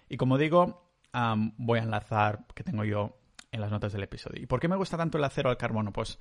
Y 0.07 0.17
como 0.17 0.37
digo, 0.37 0.91
voy 1.57 1.79
a 1.79 1.83
enlazar 1.83 2.45
que 2.55 2.63
tengo 2.63 2.83
yo 2.85 3.17
en 3.51 3.61
las 3.61 3.71
notas 3.71 3.91
del 3.91 4.03
episodio. 4.03 4.41
¿Y 4.41 4.45
por 4.45 4.59
qué 4.59 4.67
me 4.67 4.75
gusta 4.75 4.97
tanto 4.97 5.17
el 5.17 5.23
acero 5.23 5.49
al 5.49 5.57
carbono? 5.57 5.91
Pues 5.91 6.19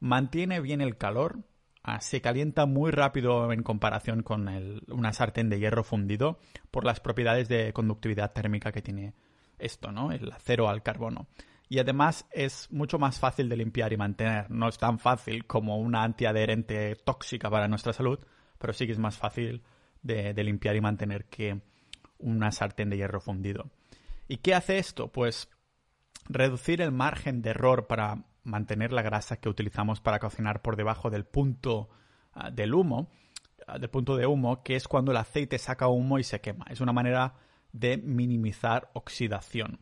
mantiene 0.00 0.60
bien 0.60 0.80
el 0.80 0.96
calor, 0.96 1.40
ah, 1.82 2.00
se 2.00 2.22
calienta 2.22 2.64
muy 2.64 2.90
rápido 2.90 3.52
en 3.52 3.62
comparación 3.62 4.22
con 4.22 4.48
una 4.88 5.12
sartén 5.12 5.50
de 5.50 5.58
hierro 5.58 5.84
fundido 5.84 6.38
por 6.70 6.84
las 6.84 7.00
propiedades 7.00 7.48
de 7.48 7.72
conductividad 7.74 8.32
térmica 8.32 8.72
que 8.72 8.82
tiene 8.82 9.14
esto, 9.58 9.92
¿no? 9.92 10.10
El 10.10 10.32
acero 10.32 10.70
al 10.70 10.82
carbono 10.82 11.28
y 11.70 11.78
además 11.78 12.26
es 12.32 12.68
mucho 12.72 12.98
más 12.98 13.20
fácil 13.20 13.48
de 13.48 13.56
limpiar 13.56 13.92
y 13.92 13.96
mantener. 13.96 14.50
No 14.50 14.68
es 14.68 14.76
tan 14.76 14.98
fácil 14.98 15.46
como 15.46 15.78
una 15.78 16.02
antiadherente 16.02 16.96
tóxica 16.96 17.48
para 17.48 17.68
nuestra 17.68 17.92
salud, 17.92 18.18
pero 18.58 18.72
sí 18.72 18.86
que 18.86 18.92
es 18.92 18.98
más 18.98 19.16
fácil 19.16 19.62
de, 20.02 20.34
limpiar 20.42 20.74
y 20.74 20.80
mantener 20.80 21.26
que 21.26 21.62
una 22.18 22.50
sartén 22.50 22.90
de 22.90 22.96
hierro 22.96 23.20
fundido. 23.20 23.70
¿Y 24.26 24.38
qué 24.38 24.56
hace 24.56 24.78
esto? 24.78 25.12
Pues 25.12 25.48
reducir 26.28 26.82
el 26.82 26.90
margen 26.90 27.40
de 27.40 27.50
error 27.50 27.86
para 27.86 28.24
mantener 28.42 28.92
la 28.92 29.02
grasa 29.02 29.36
que 29.36 29.48
utilizamos 29.48 30.00
para 30.00 30.18
cocinar 30.18 30.62
por 30.62 30.74
debajo 30.74 31.08
del 31.08 31.24
punto 31.24 31.88
ah, 32.32 32.50
del 32.50 32.74
humo, 32.74 33.12
ah, 33.68 33.78
del 33.78 33.90
punto 33.90 34.16
de 34.16 34.26
humo, 34.26 34.64
que 34.64 34.74
es 34.74 34.88
cuando 34.88 35.12
el 35.12 35.18
aceite 35.18 35.56
saca 35.56 35.86
humo 35.86 36.18
y 36.18 36.24
se 36.24 36.40
quema. 36.40 36.66
Es 36.68 36.80
una 36.80 36.92
manera 36.92 37.34
de 37.70 37.96
minimizar 37.96 38.90
oxidación. 38.92 39.78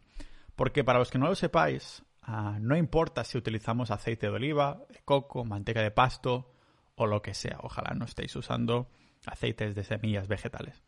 Porque 0.58 0.82
para 0.82 0.98
los 0.98 1.12
que 1.12 1.18
no 1.18 1.28
lo 1.28 1.36
sepáis, 1.36 2.02
ah, 2.22 2.58
no 2.60 2.76
importa 2.76 3.22
si 3.22 3.38
utilizamos 3.38 3.92
aceite 3.92 4.26
de 4.26 4.32
oliva, 4.32 4.82
de 4.90 4.98
coco, 5.04 5.44
manteca 5.44 5.80
de 5.80 5.92
pasto 5.92 6.52
o 6.96 7.06
lo 7.06 7.22
que 7.22 7.32
sea. 7.32 7.60
Ojalá 7.62 7.94
no 7.94 8.06
estéis 8.06 8.34
usando 8.34 8.90
aceites 9.24 9.76
de 9.76 9.84
semillas 9.84 10.26
vegetales. 10.26 10.82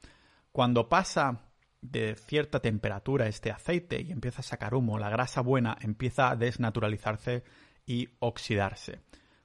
Cuando 0.50 0.88
pasa 0.88 1.44
de 1.80 2.16
cierta 2.16 2.58
temperatura 2.58 3.28
este 3.28 3.52
aceite 3.52 4.02
y 4.02 4.10
empieza 4.10 4.40
a 4.40 4.42
sacar 4.42 4.74
humo, 4.74 4.98
la 4.98 5.08
grasa 5.08 5.40
buena 5.40 5.78
empieza 5.80 6.30
a 6.30 6.36
desnaturalizarse 6.36 7.44
y 7.86 8.08
oxidarse. 8.18 9.02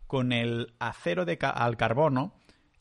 Con 0.07 0.31
el 0.31 0.73
acero 0.79 1.25
de 1.25 1.37
al 1.39 1.77
carbono 1.77 2.33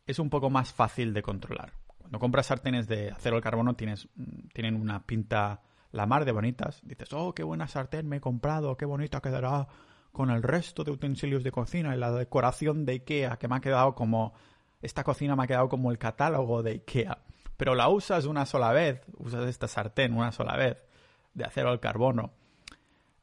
es 0.06 0.18
un 0.18 0.30
poco 0.30 0.48
más 0.48 0.72
fácil 0.72 1.12
de 1.12 1.20
controlar. 1.20 1.74
Cuando 1.98 2.18
compras 2.18 2.46
sartenes 2.46 2.88
de 2.88 3.10
acero 3.10 3.36
al 3.36 3.42
carbono 3.42 3.76
tienes, 3.76 4.08
mm, 4.16 4.48
tienen 4.54 4.76
una 4.80 5.04
pinta 5.04 5.60
la 5.94 6.06
mar 6.06 6.24
de 6.24 6.32
bonitas. 6.32 6.80
Dices, 6.82 7.12
oh, 7.12 7.32
qué 7.34 7.44
buena 7.44 7.68
sartén 7.68 8.08
me 8.08 8.16
he 8.16 8.20
comprado, 8.20 8.76
qué 8.76 8.84
bonita 8.84 9.20
quedará 9.20 9.68
con 10.10 10.30
el 10.30 10.42
resto 10.42 10.82
de 10.82 10.90
utensilios 10.90 11.44
de 11.44 11.52
cocina 11.52 11.94
y 11.94 11.98
la 11.98 12.10
decoración 12.10 12.84
de 12.84 12.94
Ikea, 12.94 13.36
que 13.36 13.48
me 13.48 13.56
ha 13.56 13.60
quedado 13.60 13.94
como... 13.94 14.34
Esta 14.82 15.02
cocina 15.02 15.34
me 15.34 15.44
ha 15.44 15.46
quedado 15.46 15.68
como 15.68 15.90
el 15.90 15.98
catálogo 15.98 16.62
de 16.62 16.72
Ikea. 16.72 17.18
Pero 17.56 17.74
la 17.74 17.88
usas 17.88 18.26
una 18.26 18.44
sola 18.44 18.72
vez, 18.72 19.02
usas 19.18 19.46
esta 19.46 19.68
sartén 19.68 20.12
una 20.12 20.32
sola 20.32 20.56
vez, 20.56 20.84
de 21.32 21.44
acero 21.44 21.70
al 21.70 21.80
carbono, 21.80 22.32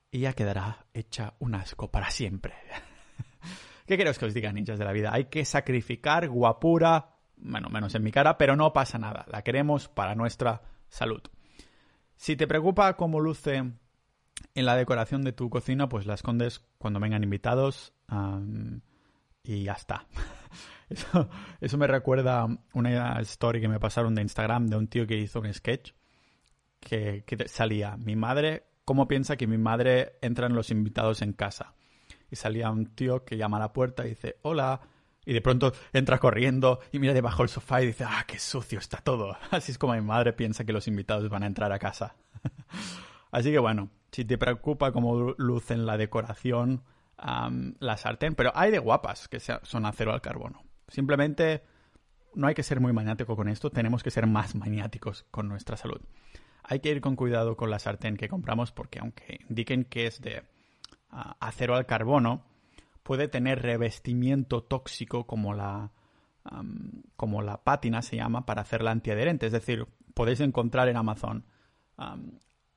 y 0.09 0.19
ya 0.21 0.33
quedará 0.33 0.85
hecha 0.93 1.33
un 1.39 1.55
asco 1.55 1.91
para 1.91 2.09
siempre. 2.09 2.53
¿Qué 3.85 3.97
queréis 3.97 4.17
que 4.17 4.25
os 4.25 4.33
diga, 4.33 4.51
ninjas 4.53 4.79
de 4.79 4.85
la 4.85 4.93
vida? 4.93 5.11
Hay 5.13 5.25
que 5.25 5.43
sacrificar 5.43 6.29
guapura, 6.29 7.17
bueno, 7.35 7.69
menos 7.69 7.93
en 7.95 8.03
mi 8.03 8.11
cara, 8.11 8.37
pero 8.37 8.55
no 8.55 8.71
pasa 8.71 8.97
nada. 8.97 9.25
La 9.27 9.43
queremos 9.43 9.89
para 9.89 10.15
nuestra 10.15 10.61
salud. 10.87 11.21
Si 12.21 12.35
te 12.35 12.45
preocupa 12.45 12.95
cómo 12.97 13.19
luce 13.19 13.55
en 13.55 14.65
la 14.67 14.75
decoración 14.75 15.23
de 15.23 15.31
tu 15.33 15.49
cocina, 15.49 15.89
pues 15.89 16.05
la 16.05 16.13
escondes 16.13 16.59
cuando 16.77 16.99
vengan 16.99 17.23
invitados 17.23 17.95
y 19.41 19.63
ya 19.63 19.73
está. 19.73 20.05
Eso, 21.61 21.77
me 21.79 21.87
recuerda 21.87 22.45
una 22.75 23.19
story 23.21 23.59
que 23.59 23.67
me 23.67 23.79
pasaron 23.79 24.13
de 24.13 24.21
Instagram 24.21 24.67
de 24.67 24.75
un 24.75 24.87
tío 24.87 25.07
que 25.07 25.17
hizo 25.17 25.39
un 25.39 25.51
sketch 25.51 25.93
que, 26.79 27.25
salía 27.47 27.97
mi 27.97 28.15
madre, 28.15 28.67
¿cómo 28.85 29.07
piensa 29.07 29.35
que 29.35 29.47
mi 29.47 29.57
madre 29.57 30.19
entran 30.21 30.53
los 30.53 30.69
invitados 30.69 31.23
en 31.23 31.33
casa? 31.33 31.73
Y 32.29 32.35
salía 32.35 32.69
un 32.69 32.93
tío 32.93 33.25
que 33.25 33.37
llama 33.37 33.57
a 33.57 33.61
la 33.61 33.73
puerta 33.73 34.05
y 34.05 34.09
dice, 34.09 34.37
hola, 34.43 34.79
y 35.25 35.33
de 35.33 35.41
pronto 35.41 35.73
entra 35.93 36.19
corriendo 36.19 36.79
y 36.91 36.99
mira 36.99 37.13
debajo 37.13 37.43
del 37.43 37.49
sofá 37.49 37.81
y 37.81 37.87
dice, 37.87 38.05
ah, 38.07 38.23
qué 38.27 38.39
sucio 38.39 38.79
está 38.79 38.97
todo. 38.97 39.37
Así 39.51 39.71
es 39.71 39.77
como 39.77 39.93
mi 39.93 40.01
madre 40.01 40.33
piensa 40.33 40.65
que 40.65 40.73
los 40.73 40.87
invitados 40.87 41.29
van 41.29 41.43
a 41.43 41.47
entrar 41.47 41.71
a 41.71 41.79
casa. 41.79 42.15
Así 43.31 43.51
que 43.51 43.59
bueno, 43.59 43.89
si 44.11 44.25
te 44.25 44.37
preocupa 44.37 44.91
cómo 44.91 45.33
lucen 45.37 45.85
la 45.85 45.97
decoración, 45.97 46.83
la 47.79 47.97
sartén, 47.97 48.35
pero 48.35 48.51
hay 48.55 48.71
de 48.71 48.79
guapas 48.79 49.27
que 49.27 49.39
son 49.39 49.85
acero 49.85 50.11
al 50.11 50.21
carbono. 50.21 50.63
Simplemente 50.87 51.63
no 52.33 52.47
hay 52.47 52.55
que 52.55 52.63
ser 52.63 52.79
muy 52.79 52.93
maniático 52.93 53.35
con 53.35 53.47
esto, 53.47 53.69
tenemos 53.69 54.03
que 54.03 54.11
ser 54.11 54.27
más 54.27 54.55
maniáticos 54.55 55.25
con 55.31 55.47
nuestra 55.47 55.77
salud. 55.77 56.01
Hay 56.63 56.79
que 56.79 56.89
ir 56.89 57.01
con 57.01 57.15
cuidado 57.15 57.55
con 57.55 57.69
la 57.69 57.79
sartén 57.79 58.17
que 58.17 58.27
compramos 58.27 58.71
porque 58.71 58.99
aunque 58.99 59.39
indiquen 59.49 59.85
que 59.85 60.07
es 60.07 60.21
de 60.21 60.43
ah, 61.09 61.37
acero 61.39 61.75
al 61.75 61.85
carbono, 61.85 62.43
puede 63.03 63.27
tener 63.27 63.61
revestimiento 63.61 64.63
tóxico 64.63 65.25
como 65.27 65.53
la, 65.53 65.91
como 67.15 67.41
la 67.41 67.63
pátina 67.63 68.01
se 68.01 68.17
llama 68.17 68.45
para 68.45 68.61
hacerla 68.61 68.91
antiadherente. 68.91 69.45
Es 69.45 69.51
decir, 69.51 69.87
podéis 70.13 70.39
encontrar 70.41 70.89
en 70.89 70.97
Amazon 70.97 71.45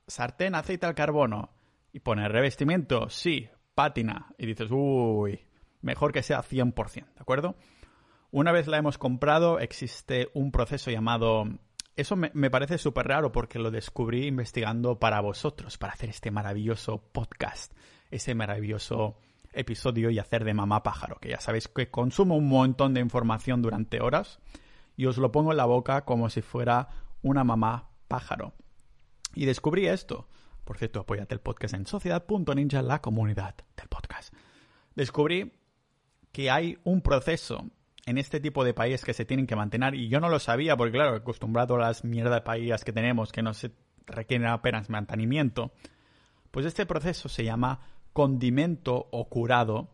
sartén 0.07 0.55
aceite 0.55 0.85
al 0.85 0.95
carbono 0.95 1.49
y 1.91 1.99
poner 1.99 2.31
revestimiento, 2.31 3.09
sí, 3.09 3.49
pátina. 3.73 4.33
Y 4.37 4.45
dices, 4.45 4.69
uy, 4.71 5.39
mejor 5.81 6.11
que 6.11 6.23
sea 6.23 6.41
100%, 6.41 6.93
¿de 6.93 7.03
acuerdo? 7.17 7.55
Una 8.31 8.51
vez 8.51 8.67
la 8.67 8.77
hemos 8.77 8.97
comprado, 8.97 9.59
existe 9.59 10.29
un 10.33 10.51
proceso 10.51 10.91
llamado... 10.91 11.45
Eso 11.95 12.17
me, 12.17 12.29
me 12.33 12.51
parece 12.51 12.77
súper 12.77 13.07
raro 13.07 13.31
porque 13.31 13.57
lo 13.57 13.71
descubrí 13.71 14.27
investigando 14.27 14.99
para 14.99 15.21
vosotros, 15.21 15.77
para 15.77 15.93
hacer 15.93 16.09
este 16.09 16.29
maravilloso 16.29 17.01
podcast, 17.13 17.73
ese 18.11 18.35
maravilloso 18.35 19.17
episodio 19.55 20.09
y 20.09 20.19
hacer 20.19 20.43
de 20.43 20.53
mamá 20.53 20.83
pájaro, 20.83 21.17
que 21.19 21.29
ya 21.29 21.39
sabéis 21.39 21.67
que 21.67 21.89
consumo 21.89 22.35
un 22.35 22.47
montón 22.47 22.93
de 22.93 23.01
información 23.01 23.61
durante 23.61 24.01
horas 24.01 24.39
y 24.95 25.05
os 25.05 25.17
lo 25.17 25.31
pongo 25.31 25.51
en 25.51 25.57
la 25.57 25.65
boca 25.65 26.05
como 26.05 26.29
si 26.29 26.41
fuera 26.41 26.89
una 27.21 27.43
mamá 27.43 27.89
pájaro. 28.07 28.53
Y 29.33 29.45
descubrí 29.45 29.87
esto. 29.87 30.27
Por 30.63 30.77
cierto, 30.77 31.01
apóyate 31.01 31.35
el 31.35 31.41
podcast 31.41 31.73
en 31.75 31.85
sociedad.ninja, 31.85 32.81
la 32.81 33.01
comunidad 33.01 33.55
del 33.77 33.87
podcast. 33.87 34.33
Descubrí 34.95 35.51
que 36.31 36.49
hay 36.49 36.77
un 36.83 37.01
proceso 37.01 37.69
en 38.05 38.17
este 38.17 38.39
tipo 38.39 38.63
de 38.63 38.73
países 38.73 39.03
que 39.03 39.13
se 39.13 39.25
tienen 39.25 39.47
que 39.47 39.55
mantener 39.55 39.95
y 39.95 40.09
yo 40.09 40.19
no 40.19 40.29
lo 40.29 40.39
sabía 40.39 40.77
porque 40.77 40.93
claro, 40.93 41.15
acostumbrado 41.15 41.75
a 41.75 41.79
las 41.79 42.03
mierdas 42.03 42.35
de 42.35 42.41
países 42.41 42.83
que 42.83 42.93
tenemos 42.93 43.31
que 43.31 43.41
no 43.41 43.53
se 43.53 43.71
requieren 44.05 44.47
apenas 44.47 44.89
mantenimiento, 44.89 45.71
pues 46.51 46.65
este 46.65 46.85
proceso 46.85 47.29
se 47.29 47.43
llama 47.43 47.79
condimento 48.15 49.09
o 49.11 49.27
curado 49.27 49.89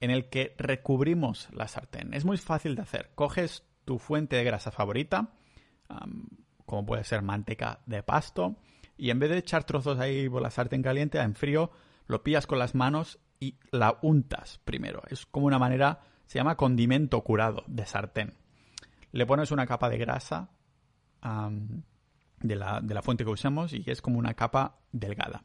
en 0.00 0.10
el 0.10 0.28
que 0.28 0.54
recubrimos 0.58 1.48
la 1.52 1.68
sartén. 1.68 2.12
Es 2.12 2.26
muy 2.26 2.36
fácil 2.36 2.76
de 2.76 2.82
hacer. 2.82 3.12
Coges 3.14 3.64
tu 3.86 3.98
fuente 3.98 4.36
de 4.36 4.44
grasa 4.44 4.70
favorita, 4.70 5.32
como 6.66 6.84
puede 6.84 7.02
ser 7.04 7.22
manteca 7.22 7.80
de 7.86 8.02
pasto, 8.02 8.56
y 8.98 9.08
en 9.08 9.18
vez 9.20 9.30
de 9.30 9.38
echar 9.38 9.64
trozos 9.64 9.98
ahí 9.98 10.28
por 10.28 10.42
la 10.42 10.50
sartén 10.50 10.82
caliente 10.82 11.18
en 11.18 11.34
frío, 11.34 11.70
lo 12.06 12.22
pillas 12.22 12.46
con 12.46 12.58
las 12.58 12.74
manos 12.74 13.20
y 13.40 13.58
la 13.70 14.00
untas 14.02 14.60
primero. 14.66 15.00
Es 15.08 15.24
como 15.24 15.46
una 15.46 15.58
manera, 15.58 16.00
se 16.26 16.38
llama 16.38 16.58
condimento 16.58 17.24
curado 17.24 17.64
de 17.68 17.86
sartén. 17.86 18.34
Le 19.12 19.24
pones 19.24 19.50
una 19.50 19.66
capa 19.66 19.88
de 19.88 19.96
grasa 19.96 20.50
de, 21.22 22.54
la, 22.54 22.82
de 22.82 22.94
la 22.94 23.00
fuente 23.00 23.24
que 23.24 23.30
usamos 23.30 23.72
y 23.72 23.82
es 23.86 24.02
como 24.02 24.18
una 24.18 24.34
capa 24.34 24.76
delgada. 24.92 25.42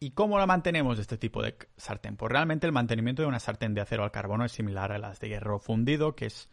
¿Y 0.00 0.12
cómo 0.12 0.38
la 0.38 0.46
mantenemos 0.46 0.98
este 0.98 1.18
tipo 1.18 1.42
de 1.42 1.56
sartén? 1.76 2.16
Pues 2.16 2.30
realmente 2.30 2.66
el 2.66 2.72
mantenimiento 2.72 3.22
de 3.22 3.28
una 3.28 3.40
sartén 3.40 3.74
de 3.74 3.80
acero 3.80 4.04
al 4.04 4.12
carbono 4.12 4.44
es 4.44 4.52
similar 4.52 4.92
a 4.92 4.98
las 4.98 5.18
de 5.18 5.28
hierro 5.28 5.58
fundido, 5.58 6.14
que 6.14 6.26
es 6.26 6.48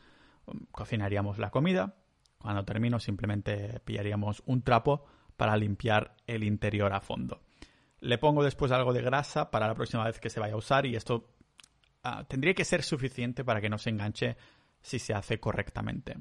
um, 0.47 0.65
cocinaríamos 0.71 1.37
la 1.37 1.51
comida. 1.51 1.95
Cuando 2.39 2.65
termino 2.65 2.99
simplemente 2.99 3.79
pillaríamos 3.81 4.41
un 4.47 4.63
trapo 4.63 5.05
para 5.37 5.57
limpiar 5.57 6.15
el 6.25 6.43
interior 6.43 6.93
a 6.93 7.01
fondo. 7.01 7.41
Le 7.99 8.17
pongo 8.17 8.43
después 8.43 8.71
algo 8.71 8.93
de 8.93 9.01
grasa 9.01 9.51
para 9.51 9.67
la 9.67 9.75
próxima 9.75 10.05
vez 10.05 10.19
que 10.19 10.29
se 10.29 10.39
vaya 10.39 10.53
a 10.53 10.57
usar 10.57 10.85
y 10.85 10.95
esto 10.95 11.29
ah, 12.03 12.25
tendría 12.27 12.53
que 12.53 12.65
ser 12.65 12.81
suficiente 12.81 13.43
para 13.43 13.61
que 13.61 13.69
no 13.69 13.77
se 13.77 13.91
enganche 13.91 14.37
si 14.81 14.97
se 14.97 15.13
hace 15.13 15.39
correctamente. 15.39 16.17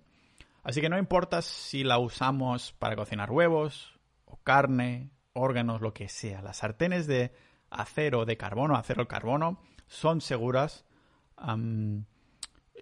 Así 0.63 0.81
que 0.81 0.89
no 0.89 0.99
importa 0.99 1.43
si 1.43 1.85
la 1.85 1.99
usamos 1.99 2.73
para 2.73 2.97
cocinar 2.97 3.31
huevos 3.31 3.99
o 4.25 4.39
carne 4.43 5.11
órganos, 5.35 5.81
lo 5.81 5.93
que 5.93 6.09
sea. 6.09 6.41
Las 6.43 6.59
sartenes 6.59 7.07
de 7.07 7.33
acero, 7.71 8.25
de 8.25 8.37
carbono, 8.37 8.77
acero 8.77 9.07
carbono, 9.07 9.61
son 9.87 10.21
seguras. 10.21 10.85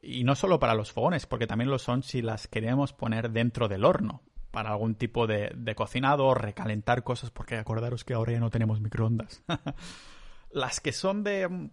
y 0.02 0.24
no 0.24 0.34
solo 0.34 0.60
para 0.60 0.74
los 0.74 0.92
fogones, 0.92 1.26
porque 1.26 1.46
también 1.46 1.70
lo 1.70 1.78
son 1.78 2.02
si 2.02 2.22
las 2.22 2.46
queremos 2.46 2.92
poner 2.92 3.30
dentro 3.30 3.68
del 3.68 3.84
horno 3.84 4.22
para 4.50 4.70
algún 4.70 4.94
tipo 4.94 5.26
de, 5.26 5.50
de 5.56 5.74
cocinado 5.74 6.26
o 6.26 6.34
recalentar 6.34 7.02
cosas, 7.02 7.30
porque 7.30 7.56
acordaros 7.56 8.04
que 8.04 8.14
ahora 8.14 8.32
ya 8.32 8.40
no 8.40 8.50
tenemos 8.50 8.80
microondas. 8.80 9.42
las 10.50 10.80
que 10.80 10.92
son 10.92 11.24
de 11.24 11.70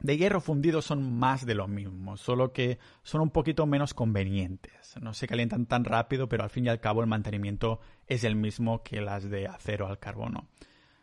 de 0.00 0.16
hierro 0.16 0.40
fundido 0.40 0.82
son 0.82 1.18
más 1.18 1.44
de 1.44 1.54
lo 1.54 1.68
mismo, 1.68 2.16
solo 2.16 2.52
que 2.52 2.78
son 3.02 3.20
un 3.20 3.30
poquito 3.30 3.66
menos 3.66 3.94
convenientes. 3.94 4.96
No 5.00 5.12
se 5.12 5.26
calientan 5.26 5.66
tan 5.66 5.84
rápido, 5.84 6.28
pero 6.28 6.42
al 6.42 6.50
fin 6.50 6.66
y 6.66 6.68
al 6.68 6.80
cabo 6.80 7.02
el 7.02 7.06
mantenimiento 7.06 7.80
es 8.06 8.24
el 8.24 8.34
mismo 8.34 8.82
que 8.82 9.00
las 9.00 9.28
de 9.28 9.46
acero 9.46 9.86
al 9.86 9.98
carbono. 9.98 10.48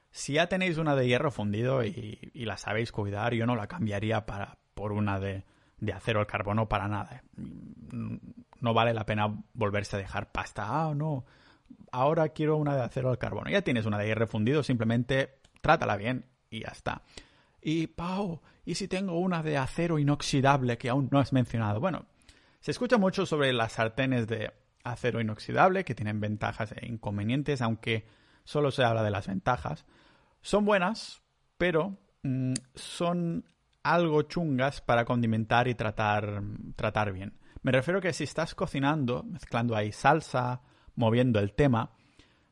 Si 0.10 0.34
ya 0.34 0.48
tenéis 0.48 0.78
una 0.78 0.96
de 0.96 1.08
hierro 1.08 1.32
fundido 1.32 1.84
y, 1.84 2.18
la 2.34 2.58
sabéis 2.58 2.92
cuidar, 2.92 3.34
yo 3.34 3.46
no 3.46 3.56
la 3.56 3.68
cambiaría 3.68 4.26
para, 4.26 4.58
por 4.74 4.92
una 4.92 5.20
de, 5.20 5.44
de 5.80 5.94
acero 5.94 6.20
al 6.20 6.28
carbono 6.28 6.68
para 6.68 6.88
nada. 6.88 7.22
No 8.60 8.74
vale 8.74 8.94
la 8.94 9.06
pena 9.06 9.44
volverse 9.54 9.96
a 9.96 10.00
dejar 10.00 10.32
pasta. 10.32 10.66
Ah, 10.68 10.94
no, 10.96 11.26
ahora 11.92 12.30
quiero 12.30 12.58
una 12.58 12.76
de 12.76 12.82
acero 12.82 13.12
al 13.12 13.20
carbono. 13.20 13.52
Ya 13.52 13.62
tienes 13.62 13.86
una 13.86 14.00
de 14.00 14.08
hierro 14.08 14.26
fundido, 14.26 14.64
simplemente 14.64 15.40
trátala 15.62 15.98
bien 15.98 16.26
y 16.50 16.62
ya 16.62 16.70
está. 16.70 17.04
Y, 17.62 17.88
Pau, 17.88 18.42
¿y 18.66 18.76
si 18.76 18.88
tengo 18.88 19.20
una 19.20 19.44
de 19.44 19.58
acero 19.58 20.00
inoxidable 20.00 20.78
que 20.78 20.90
aún 20.90 21.10
no 21.12 21.20
has 21.20 21.34
mencionado? 21.34 21.80
Bueno, 21.80 22.06
se 22.60 22.72
escucha 22.72 22.98
mucho 22.98 23.26
sobre 23.26 23.54
las 23.54 23.74
sartenes 23.74 24.28
de 24.28 24.54
acero 24.84 25.20
inoxidable 25.22 25.84
que 25.84 25.96
tienen 25.96 26.20
ventajas 26.20 26.74
e 26.74 26.86
inconvenientes, 26.88 27.62
aunque 27.62 28.06
solo 28.44 28.72
se 28.72 28.84
habla 28.84 29.04
de 29.04 29.12
las 29.12 29.28
ventajas. 29.28 29.86
Son 30.42 30.66
buenas, 30.66 31.22
pero 31.58 31.98
mm, 32.24 32.54
son 32.76 33.46
algo 33.84 34.22
chungas 34.24 34.82
para 34.82 35.06
condimentar 35.06 35.68
y 35.68 35.76
tratar, 35.76 36.42
tratar 36.76 37.12
bien. 37.12 37.38
Me 37.62 37.72
refiero 37.72 38.02
que 38.02 38.14
si 38.14 38.24
estás 38.24 38.56
cocinando, 38.56 39.24
mezclando 39.24 39.76
ahí 39.76 39.92
salsa, 39.92 40.62
moviendo 40.96 41.40
el 41.40 41.54
tema, 41.54 41.92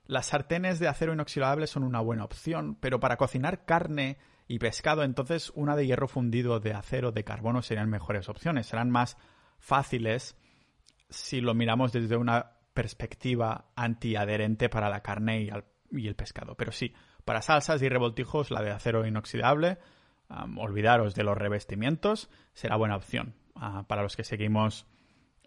las 0.07 0.27
sartenes 0.27 0.79
de 0.79 0.87
acero 0.87 1.13
inoxidable 1.13 1.67
son 1.67 1.83
una 1.83 1.99
buena 1.99 2.25
opción, 2.25 2.77
pero 2.79 2.99
para 2.99 3.17
cocinar 3.17 3.65
carne 3.65 4.17
y 4.47 4.59
pescado, 4.59 5.03
entonces 5.03 5.51
una 5.55 5.75
de 5.75 5.87
hierro 5.87 6.07
fundido 6.07 6.59
de 6.59 6.73
acero 6.73 7.11
de 7.11 7.23
carbono 7.23 7.61
serían 7.61 7.89
mejores 7.89 8.29
opciones, 8.29 8.67
serán 8.67 8.91
más 8.91 9.17
fáciles 9.59 10.37
si 11.09 11.41
lo 11.41 11.53
miramos 11.53 11.91
desde 11.91 12.17
una 12.17 12.51
perspectiva 12.73 13.71
antiadherente 13.75 14.69
para 14.69 14.89
la 14.89 15.01
carne 15.01 15.41
y, 15.91 16.07
el 16.07 16.15
pescado. 16.15 16.55
Pero 16.55 16.71
sí, 16.71 16.93
para 17.23 17.41
salsas 17.41 17.81
y 17.81 17.89
revoltijos 17.89 18.51
la 18.51 18.61
de 18.61 18.71
acero 18.71 19.05
inoxidable, 19.07 19.77
olvidaros 20.57 21.15
de 21.15 21.23
los 21.23 21.37
revestimientos, 21.37 22.29
será 22.53 22.75
buena 22.75 22.97
opción 22.97 23.35
ah, 23.55 23.85
para 23.87 24.03
los 24.03 24.15
que 24.15 24.23
seguimos 24.23 24.85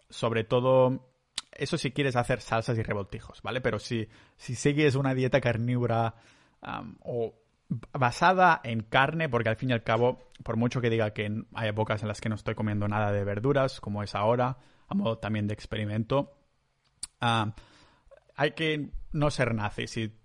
sobre 0.09 0.43
todo 0.43 1.09
eso 1.51 1.77
si 1.77 1.91
quieres 1.91 2.15
hacer 2.15 2.41
salsas 2.41 2.77
y 2.77 2.83
revoltijos, 2.83 3.41
¿vale? 3.41 3.61
Pero 3.61 3.79
si, 3.79 4.07
si 4.37 4.55
sigues 4.55 4.95
una 4.95 5.13
dieta 5.13 5.41
carnívora 5.41 6.15
o 7.01 7.33
basada 7.69 8.61
en 8.63 8.81
carne, 8.81 9.29
porque 9.29 9.49
al 9.49 9.55
fin 9.55 9.69
y 9.69 9.73
al 9.73 9.83
cabo, 9.83 10.31
por 10.43 10.57
mucho 10.57 10.81
que 10.81 10.89
diga 10.89 11.13
que 11.13 11.43
hay 11.53 11.69
épocas 11.69 12.01
en 12.01 12.07
las 12.07 12.19
que 12.19 12.29
no 12.29 12.35
estoy 12.35 12.55
comiendo 12.55 12.87
nada 12.87 13.11
de 13.11 13.23
verduras, 13.23 13.79
como 13.79 14.01
es 14.03 14.15
ahora, 14.15 14.57
a 14.87 14.95
modo 14.95 15.19
también 15.19 15.47
de 15.47 15.53
experimento, 15.53 16.35
ah, 17.21 17.53
hay 18.35 18.51
que 18.51 18.91
no 19.11 19.29
ser 19.29 19.53
nazi. 19.53 19.87
Si 19.87 20.19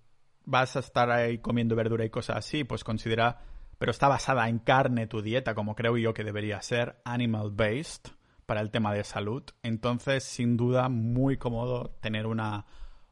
vas 0.46 0.76
a 0.76 0.80
estar 0.80 1.10
ahí 1.10 1.38
comiendo 1.38 1.76
verdura 1.76 2.04
y 2.04 2.10
cosas 2.10 2.36
así, 2.38 2.64
pues 2.64 2.82
considera, 2.82 3.40
pero 3.78 3.90
está 3.90 4.08
basada 4.08 4.48
en 4.48 4.58
carne 4.58 5.06
tu 5.06 5.20
dieta, 5.20 5.54
como 5.54 5.74
creo 5.74 5.98
yo 5.98 6.14
que 6.14 6.24
debería 6.24 6.62
ser, 6.62 7.00
animal 7.04 7.50
based, 7.50 8.10
para 8.46 8.60
el 8.60 8.70
tema 8.70 8.94
de 8.94 9.04
salud. 9.04 9.42
Entonces, 9.62 10.24
sin 10.24 10.56
duda, 10.56 10.88
muy 10.88 11.36
cómodo 11.36 11.96
tener 12.00 12.26
una, 12.26 12.66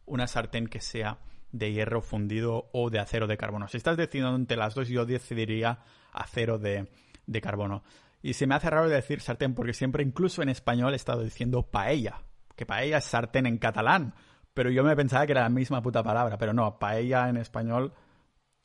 una 0.06 0.26
sartén 0.26 0.68
que 0.68 0.80
sea 0.80 1.18
de 1.52 1.72
hierro 1.72 2.00
fundido 2.00 2.68
o 2.72 2.90
de 2.90 2.98
acero 2.98 3.26
de 3.26 3.36
carbono. 3.36 3.68
Si 3.68 3.76
estás 3.76 3.96
decidiendo 3.96 4.34
entre 4.34 4.56
las 4.56 4.74
dos, 4.74 4.88
yo 4.88 5.06
decidiría 5.06 5.80
acero 6.12 6.58
de, 6.58 6.88
de 7.26 7.40
carbono. 7.40 7.84
Y 8.22 8.34
se 8.34 8.46
me 8.46 8.54
hace 8.54 8.70
raro 8.70 8.88
decir 8.88 9.20
sartén 9.20 9.54
porque 9.54 9.74
siempre, 9.74 10.02
incluso 10.02 10.42
en 10.42 10.48
español, 10.48 10.92
he 10.92 10.96
estado 10.96 11.22
diciendo 11.22 11.62
paella. 11.62 12.22
Que 12.56 12.66
paella 12.66 12.98
es 12.98 13.04
sartén 13.04 13.46
en 13.46 13.58
catalán. 13.58 14.14
Pero 14.54 14.70
yo 14.70 14.84
me 14.84 14.96
pensaba 14.96 15.26
que 15.26 15.32
era 15.32 15.42
la 15.42 15.48
misma 15.48 15.82
puta 15.82 16.02
palabra. 16.02 16.38
Pero 16.38 16.52
no, 16.52 16.78
paella 16.78 17.28
en 17.28 17.36
español 17.36 17.92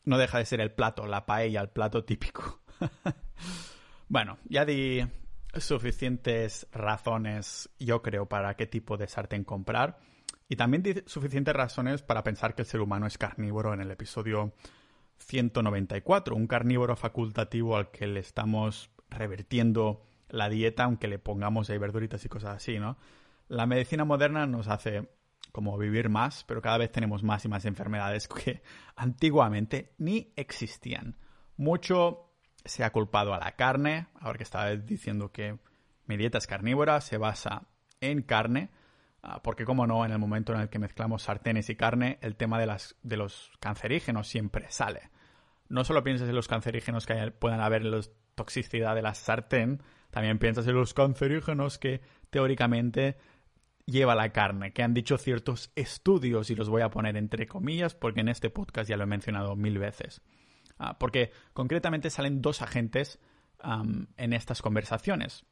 no 0.08 0.18
deja 0.18 0.38
de 0.38 0.46
ser 0.46 0.62
el 0.62 0.72
plato, 0.72 1.06
la 1.06 1.26
paella, 1.26 1.62
el 1.62 1.70
plato 1.70 2.04
típico. 2.06 2.62
bueno, 4.08 4.38
ya 4.46 4.64
di 4.64 5.06
suficientes 5.54 6.68
razones, 6.72 7.70
yo 7.80 8.02
creo, 8.02 8.28
para 8.28 8.56
qué 8.56 8.68
tipo 8.68 8.98
de 8.98 9.08
sartén 9.08 9.44
comprar. 9.44 10.00
Y 10.50 10.56
también 10.56 10.84
di 10.84 11.04
suficientes 11.06 11.54
razones 11.54 12.02
para 12.02 12.24
pensar 12.24 12.56
que 12.56 12.62
el 12.62 12.68
ser 12.68 12.82
humano 12.82 13.06
es 13.06 13.18
carnívoro 13.18 13.74
en 13.74 13.82
el 13.82 13.92
episodio 13.92 14.54
194, 15.18 16.36
un 16.36 16.48
carnívoro 16.48 16.96
facultativo 16.96 17.76
al 17.76 17.92
que 17.92 18.08
le 18.08 18.20
estamos 18.20 18.92
revertiendo 19.10 20.06
la 20.30 20.50
dieta, 20.50 20.84
aunque 20.84 21.08
le 21.08 21.20
pongamos 21.20 21.70
ahí 21.70 21.78
verduritas 21.78 22.24
y 22.26 22.30
cosas 22.30 22.56
así, 22.56 22.80
¿no? 22.80 22.98
La 23.48 23.66
medicina 23.66 24.06
moderna 24.06 24.46
nos 24.46 24.68
hace 24.68 25.10
como 25.52 25.78
vivir 25.78 26.10
más, 26.10 26.44
pero 26.44 26.62
cada 26.62 26.78
vez 26.78 26.92
tenemos 26.92 27.24
más 27.24 27.46
y 27.46 27.48
más 27.48 27.66
enfermedades 27.66 28.28
que 28.46 28.62
antiguamente 28.96 29.94
ni 29.98 30.34
existían. 30.36 31.18
Mucho 31.56 32.32
se 32.64 32.84
ha 32.84 32.92
culpado 32.92 33.34
a 33.34 33.40
la 33.40 33.56
carne, 33.56 34.08
ahora 34.20 34.38
que 34.38 34.44
estaba 34.44 34.76
diciendo 34.76 35.32
que 35.32 35.58
mi 36.06 36.18
dieta 36.18 36.38
es 36.38 36.48
carnívora, 36.48 37.02
se 37.02 37.18
basa 37.18 37.68
en 38.02 38.22
carne, 38.22 38.70
porque 39.44 39.66
como 39.66 39.88
no, 39.88 40.06
en 40.06 40.12
el 40.12 40.20
momento 40.20 40.54
en 40.54 40.62
el 40.62 40.70
que 40.70 40.80
mezclamos 40.80 41.24
sartenes 41.24 41.70
y 41.70 41.76
carne, 41.76 42.18
el 42.22 42.36
tema 42.36 42.60
de, 42.60 42.66
las, 42.66 42.96
de 43.04 43.18
los 43.18 43.52
cancerígenos 43.60 44.28
siempre 44.28 44.68
sale. 44.70 45.10
No 45.70 45.84
solo 45.84 46.04
pienses 46.04 46.30
en 46.30 46.36
los 46.36 46.48
cancerígenos 46.48 47.06
que 47.06 47.32
puedan 47.32 47.60
haber 47.60 47.82
en 47.82 47.92
la 47.92 48.02
toxicidad 48.36 48.96
de 48.96 49.02
la 49.02 49.14
sartén, 49.14 49.82
también 50.12 50.40
piensas 50.40 50.68
en 50.68 50.76
los 50.76 50.94
cancerígenos 50.94 51.78
que 51.78 52.02
teóricamente 52.30 53.18
lleva 53.86 54.16
la 54.16 54.32
carne, 54.32 54.74
que 54.74 54.84
han 54.84 54.94
dicho 54.94 55.18
ciertos 55.18 55.72
estudios, 55.76 56.50
y 56.50 56.56
los 56.56 56.70
voy 56.70 56.82
a 56.82 56.90
poner 56.90 57.18
entre 57.18 57.48
comillas 57.48 57.96
porque 57.96 58.22
en 58.22 58.30
este 58.30 58.50
podcast 58.50 58.90
ya 58.90 58.98
lo 58.98 59.04
he 59.04 59.08
mencionado 59.08 59.56
mil 59.56 59.80
veces. 59.80 60.22
Ah, 60.78 61.00
porque 61.00 61.32
concretamente 61.54 62.10
salen 62.10 62.42
dos 62.42 62.62
agentes 62.62 63.20
en 64.18 64.34
estas 64.34 64.62
conversaciones. 64.62 65.46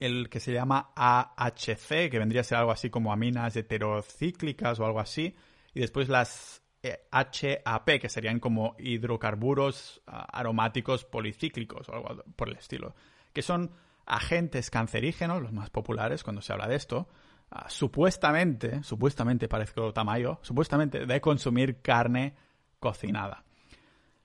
El 0.00 0.28
que 0.28 0.40
se 0.40 0.52
llama 0.52 0.92
AHC, 0.96 2.10
que 2.10 2.18
vendría 2.18 2.42
a 2.42 2.44
ser 2.44 2.58
algo 2.58 2.72
así 2.72 2.90
como 2.90 3.12
aminas 3.12 3.56
heterocíclicas 3.56 4.78
o 4.80 4.86
algo 4.86 5.00
así, 5.00 5.34
y 5.72 5.80
después 5.80 6.08
las 6.08 6.62
HAP, 7.10 8.00
que 8.00 8.08
serían 8.08 8.40
como 8.40 8.76
hidrocarburos 8.78 10.02
ah, 10.06 10.26
aromáticos 10.32 11.04
policíclicos 11.04 11.88
o 11.88 11.94
algo 11.94 12.24
por 12.36 12.48
el 12.48 12.56
estilo, 12.56 12.94
que 13.32 13.42
son 13.42 13.72
agentes 14.06 14.70
cancerígenos, 14.70 15.42
los 15.42 15.52
más 15.52 15.70
populares 15.70 16.22
cuando 16.22 16.42
se 16.42 16.52
habla 16.52 16.68
de 16.68 16.76
esto, 16.76 17.08
ah, 17.50 17.68
supuestamente, 17.68 18.82
supuestamente 18.82 19.48
parezco 19.48 19.92
Tamayo, 19.92 20.38
supuestamente 20.42 21.06
de 21.06 21.20
consumir 21.20 21.80
carne 21.80 22.34
cocinada. 22.78 23.44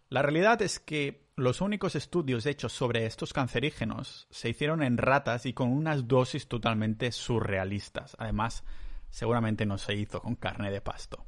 La 0.09 0.21
realidad 0.21 0.61
es 0.61 0.79
que 0.79 1.28
los 1.39 1.61
únicos 1.61 1.95
estudios 1.95 2.45
hechos 2.45 2.73
sobre 2.73 3.05
estos 3.05 3.33
cancerígenos 3.33 4.27
se 4.29 4.49
hicieron 4.49 4.83
en 4.83 4.97
ratas 4.97 5.45
y 5.45 5.53
con 5.53 5.69
unas 5.69 6.07
dosis 6.07 6.47
totalmente 6.47 7.11
surrealistas. 7.11 8.15
Además, 8.19 8.63
seguramente 9.09 9.65
no 9.65 9.77
se 9.77 9.95
hizo 9.95 10.21
con 10.21 10.35
carne 10.35 10.71
de 10.71 10.81
pasto. 10.81 11.25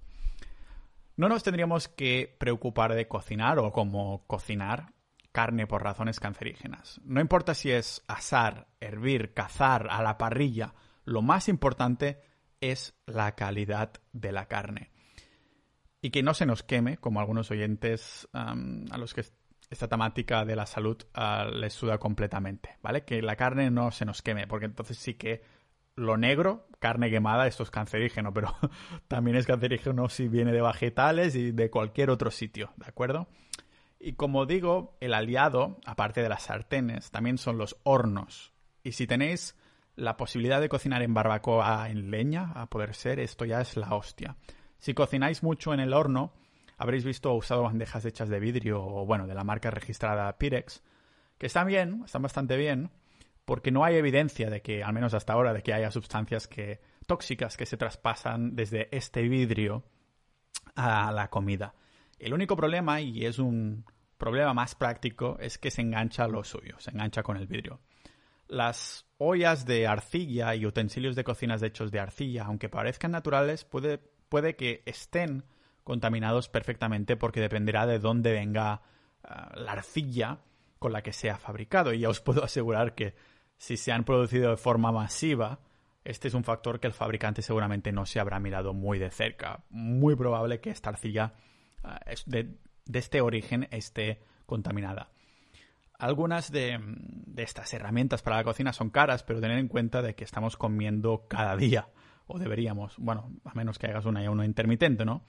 No 1.15 1.29
nos 1.29 1.43
tendríamos 1.43 1.87
que 1.87 2.35
preocupar 2.39 2.93
de 2.93 3.07
cocinar 3.07 3.59
o 3.59 3.71
cómo 3.71 4.25
cocinar 4.27 4.93
carne 5.31 5.67
por 5.67 5.83
razones 5.83 6.19
cancerígenas. 6.19 6.99
No 7.03 7.21
importa 7.21 7.53
si 7.53 7.71
es 7.71 8.03
asar, 8.07 8.67
hervir, 8.79 9.33
cazar, 9.33 9.87
a 9.89 10.01
la 10.03 10.17
parrilla, 10.17 10.73
lo 11.05 11.21
más 11.21 11.47
importante 11.47 12.21
es 12.59 12.93
la 13.05 13.33
calidad 13.35 13.93
de 14.11 14.31
la 14.31 14.47
carne 14.47 14.91
y 16.01 16.09
que 16.09 16.23
no 16.23 16.33
se 16.33 16.45
nos 16.45 16.63
queme, 16.63 16.97
como 16.97 17.19
algunos 17.19 17.51
oyentes 17.51 18.27
a 18.33 18.55
los 18.97 19.13
que 19.13 19.23
esta 19.71 19.87
temática 19.87 20.45
de 20.45 20.55
la 20.55 20.65
salud 20.65 20.97
ah, 21.15 21.49
les 21.51 21.73
suda 21.73 21.97
completamente, 21.97 22.77
¿vale? 22.83 23.03
Que 23.03 23.21
la 23.21 23.37
carne 23.37 23.71
no 23.71 23.89
se 23.91 24.05
nos 24.05 24.21
queme, 24.21 24.45
porque 24.45 24.65
entonces 24.65 24.97
sí 24.97 25.15
que 25.15 25.41
lo 25.95 26.17
negro, 26.17 26.67
carne 26.79 27.09
quemada, 27.09 27.47
esto 27.47 27.63
es 27.63 27.71
cancerígeno, 27.71 28.33
pero 28.33 28.53
también 29.07 29.37
es 29.37 29.47
cancerígeno 29.47 30.09
si 30.09 30.27
viene 30.27 30.51
de 30.51 30.61
vegetales 30.61 31.35
y 31.35 31.51
de 31.51 31.69
cualquier 31.69 32.09
otro 32.09 32.31
sitio, 32.31 32.73
¿de 32.75 32.85
acuerdo? 32.87 33.27
Y 33.97 34.13
como 34.13 34.45
digo, 34.45 34.97
el 34.99 35.13
aliado, 35.13 35.79
aparte 35.85 36.21
de 36.21 36.29
las 36.29 36.43
sartenes, 36.43 37.09
también 37.11 37.37
son 37.37 37.57
los 37.57 37.77
hornos. 37.83 38.51
Y 38.83 38.93
si 38.93 39.07
tenéis 39.07 39.55
la 39.95 40.17
posibilidad 40.17 40.59
de 40.59 40.69
cocinar 40.69 41.01
en 41.01 41.13
barbacoa 41.13 41.89
en 41.89 42.11
leña, 42.11 42.51
a 42.55 42.65
poder 42.65 42.93
ser, 42.93 43.19
esto 43.19 43.45
ya 43.45 43.61
es 43.61 43.77
la 43.77 43.93
hostia. 43.93 44.35
Si 44.79 44.93
cocináis 44.93 45.43
mucho 45.43 45.73
en 45.73 45.79
el 45.79 45.93
horno, 45.93 46.33
habréis 46.81 47.05
visto 47.05 47.31
o 47.31 47.35
usado 47.35 47.61
bandejas 47.61 48.05
hechas 48.05 48.27
de 48.27 48.39
vidrio 48.39 48.83
o, 48.83 49.05
bueno, 49.05 49.27
de 49.27 49.35
la 49.35 49.43
marca 49.43 49.69
registrada 49.69 50.35
Pyrex, 50.39 50.81
que 51.37 51.45
están 51.45 51.67
bien, 51.67 52.01
están 52.03 52.23
bastante 52.23 52.57
bien, 52.57 52.89
porque 53.45 53.69
no 53.69 53.85
hay 53.85 53.97
evidencia 53.97 54.49
de 54.49 54.63
que, 54.63 54.83
al 54.83 54.91
menos 54.93 55.13
hasta 55.13 55.33
ahora, 55.33 55.53
de 55.53 55.61
que 55.61 55.73
haya 55.73 55.91
sustancias 55.91 56.47
que, 56.47 56.81
tóxicas 57.05 57.55
que 57.55 57.67
se 57.67 57.77
traspasan 57.77 58.55
desde 58.55 58.89
este 58.95 59.21
vidrio 59.21 59.83
a 60.75 61.11
la 61.11 61.29
comida. 61.29 61.75
El 62.17 62.33
único 62.33 62.55
problema, 62.55 62.99
y 62.99 63.27
es 63.27 63.37
un 63.37 63.85
problema 64.17 64.55
más 64.55 64.73
práctico, 64.73 65.37
es 65.39 65.59
que 65.59 65.69
se 65.69 65.81
engancha 65.81 66.27
lo 66.27 66.43
suyo, 66.43 66.79
se 66.79 66.89
engancha 66.89 67.21
con 67.21 67.37
el 67.37 67.45
vidrio. 67.45 67.79
Las 68.47 69.05
ollas 69.19 69.67
de 69.67 69.85
arcilla 69.85 70.55
y 70.55 70.65
utensilios 70.65 71.15
de 71.15 71.23
cocinas 71.23 71.61
hechos 71.61 71.91
de 71.91 71.99
arcilla, 71.99 72.45
aunque 72.45 72.69
parezcan 72.69 73.11
naturales, 73.11 73.65
puede 73.65 73.99
puede 74.31 74.55
que 74.55 74.81
estén 74.85 75.43
contaminados 75.83 76.49
perfectamente 76.49 77.15
porque 77.15 77.41
dependerá 77.41 77.85
de 77.85 77.99
dónde 77.99 78.31
venga 78.31 78.81
ah, 79.23 79.51
la 79.55 79.73
arcilla 79.73 80.39
con 80.79 80.93
la 80.93 81.03
que 81.03 81.13
se 81.13 81.29
ha 81.29 81.37
fabricado. 81.37 81.93
Y 81.93 81.99
ya 81.99 82.09
os 82.09 82.21
puedo 82.21 82.43
asegurar 82.45 82.95
que 82.95 83.15
si 83.57 83.77
se 83.77 83.91
han 83.91 84.03
producido 84.03 84.51
de 84.51 84.57
forma 84.57 84.91
masiva, 84.91 85.59
este 86.03 86.27
es 86.27 86.33
un 86.33 86.43
factor 86.43 86.79
que 86.79 86.87
el 86.87 86.93
fabricante 86.93 87.41
seguramente 87.41 87.91
no 87.91 88.05
se 88.05 88.19
habrá 88.19 88.39
mirado 88.39 88.73
muy 88.73 88.97
de 88.97 89.11
cerca. 89.11 89.63
Muy 89.69 90.15
probable 90.15 90.59
que 90.59 90.71
esta 90.71 90.89
arcilla 90.89 91.33
ah, 91.83 91.99
de, 92.25 92.57
este 92.91 93.21
origen 93.21 93.67
esté 93.71 94.23
contaminada. 94.45 95.11
Algunas 95.99 96.51
de, 96.51 96.79
estas 97.37 97.71
herramientas 97.75 98.23
para 98.23 98.37
la 98.37 98.43
cocina 98.43 98.73
son 98.73 98.89
caras, 98.89 99.21
pero 99.21 99.39
tened 99.39 99.59
en 99.59 99.67
cuenta 99.67 100.01
de 100.01 100.15
que 100.15 100.23
estamos 100.23 100.57
comiendo 100.57 101.27
cada 101.27 101.55
día 101.55 101.89
o 102.25 102.39
deberíamos, 102.39 102.95
bueno, 102.97 103.31
a 103.45 103.53
menos 103.53 103.77
que 103.77 103.87
hagas 103.87 104.05
un 104.05 104.17
ayuno 104.17 104.43
intermitente, 104.43 105.05
¿no? 105.05 105.23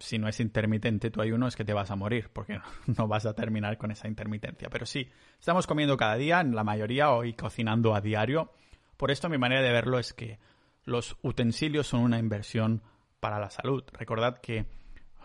Si 0.00 0.18
no 0.18 0.28
es 0.28 0.40
intermitente 0.40 1.10
tu 1.10 1.20
ayuno 1.20 1.48
es 1.48 1.56
que 1.56 1.64
te 1.64 1.72
vas 1.72 1.90
a 1.90 1.96
morir, 1.96 2.30
porque 2.32 2.60
no 2.98 3.08
vas 3.08 3.26
a 3.26 3.34
terminar 3.34 3.78
con 3.78 3.90
esa 3.90 4.08
intermitencia. 4.08 4.68
Pero 4.70 4.86
sí, 4.86 5.10
estamos 5.38 5.66
comiendo 5.66 5.96
cada 5.96 6.16
día, 6.16 6.40
en 6.40 6.54
la 6.54 6.64
mayoría, 6.64 7.10
hoy 7.10 7.34
cocinando 7.34 7.94
a 7.94 8.00
diario. 8.00 8.52
Por 8.96 9.10
esto 9.10 9.28
mi 9.28 9.38
manera 9.38 9.62
de 9.62 9.72
verlo 9.72 9.98
es 9.98 10.12
que 10.12 10.38
los 10.84 11.16
utensilios 11.22 11.86
son 11.86 12.00
una 12.00 12.18
inversión 12.18 12.82
para 13.20 13.38
la 13.38 13.50
salud. 13.50 13.84
Recordad 13.92 14.38
que 14.38 14.66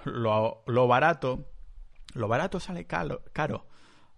lo, 0.06 0.64
barato, 0.88 1.48
lo 2.14 2.28
barato 2.28 2.60
sale 2.60 2.86
caro. 2.86 3.24
caro. 3.32 3.66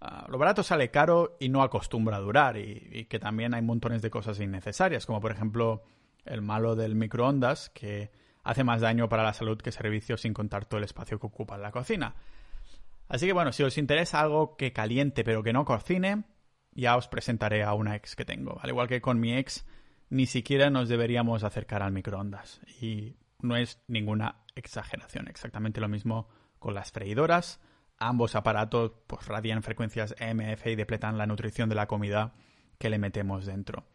Ah, 0.01 0.25
lo 0.29 0.37
barato 0.37 0.63
sale 0.63 0.91
caro 0.91 1.37
y 1.39 1.49
no 1.49 1.63
acostumbra 1.63 2.17
a 2.17 2.19
durar 2.19 2.57
y, 2.57 2.89
y, 2.91 3.05
que 3.05 3.17
también 3.17 3.53
hay 3.53 3.61
montones 3.61 4.01
de 4.01 4.09
cosas 4.09 4.39
innecesarias, 4.39 5.05
como 5.05 5.21
por 5.21 5.31
ejemplo 5.31 5.83
el 6.25 6.41
malo 6.41 6.75
del 6.75 6.95
microondas, 6.95 7.69
que 7.69 8.11
hace 8.45 8.63
más 8.63 8.79
daño 8.79 9.09
para 9.09 9.23
la 9.23 9.33
salud 9.33 9.57
que 9.57 9.71
servicio 9.71 10.15
sin 10.17 10.33
contar 10.33 10.65
todo 10.65 10.77
el 10.77 10.85
espacio 10.85 11.19
que 11.19 11.27
ocupa 11.27 11.55
en 11.55 11.63
la 11.63 11.71
cocina. 11.71 12.15
Así 13.09 13.25
que 13.25 13.33
bueno, 13.33 13.51
si 13.51 13.63
os 13.63 13.77
interesa 13.77 14.21
algo 14.21 14.55
que 14.55 14.71
caliente 14.71 15.23
pero 15.23 15.43
que 15.43 15.51
no 15.51 15.65
cocine, 15.65 16.23
ya 16.71 16.95
os 16.95 17.07
presentaré 17.07 17.63
a 17.63 17.73
una 17.73 17.95
ex 17.95 18.15
que 18.15 18.23
tengo. 18.23 18.57
Al 18.61 18.69
igual 18.69 18.87
que 18.87 19.01
con 19.01 19.19
mi 19.19 19.35
ex, 19.35 19.65
ni 20.09 20.27
siquiera 20.27 20.69
nos 20.69 20.89
deberíamos 20.89 21.43
acercar 21.43 21.81
al 21.81 21.91
microondas. 21.91 22.61
Y 22.79 23.17
no 23.41 23.55
es 23.55 23.81
ninguna 23.87 24.43
exageración. 24.55 25.27
Exactamente 25.27 25.81
lo 25.81 25.89
mismo 25.89 26.29
con 26.59 26.75
las 26.75 26.91
freidoras. 26.91 27.59
Ambos 27.97 28.35
aparatos 28.35 28.91
pues, 29.07 29.27
radian 29.27 29.63
frecuencias 29.63 30.13
EMF 30.19 30.67
y 30.67 30.75
depletan 30.75 31.17
la 31.17 31.25
nutrición 31.25 31.67
de 31.67 31.75
la 31.75 31.87
comida 31.87 32.35
que 32.77 32.89
le 32.89 32.99
metemos 32.99 33.45
dentro. 33.45 33.85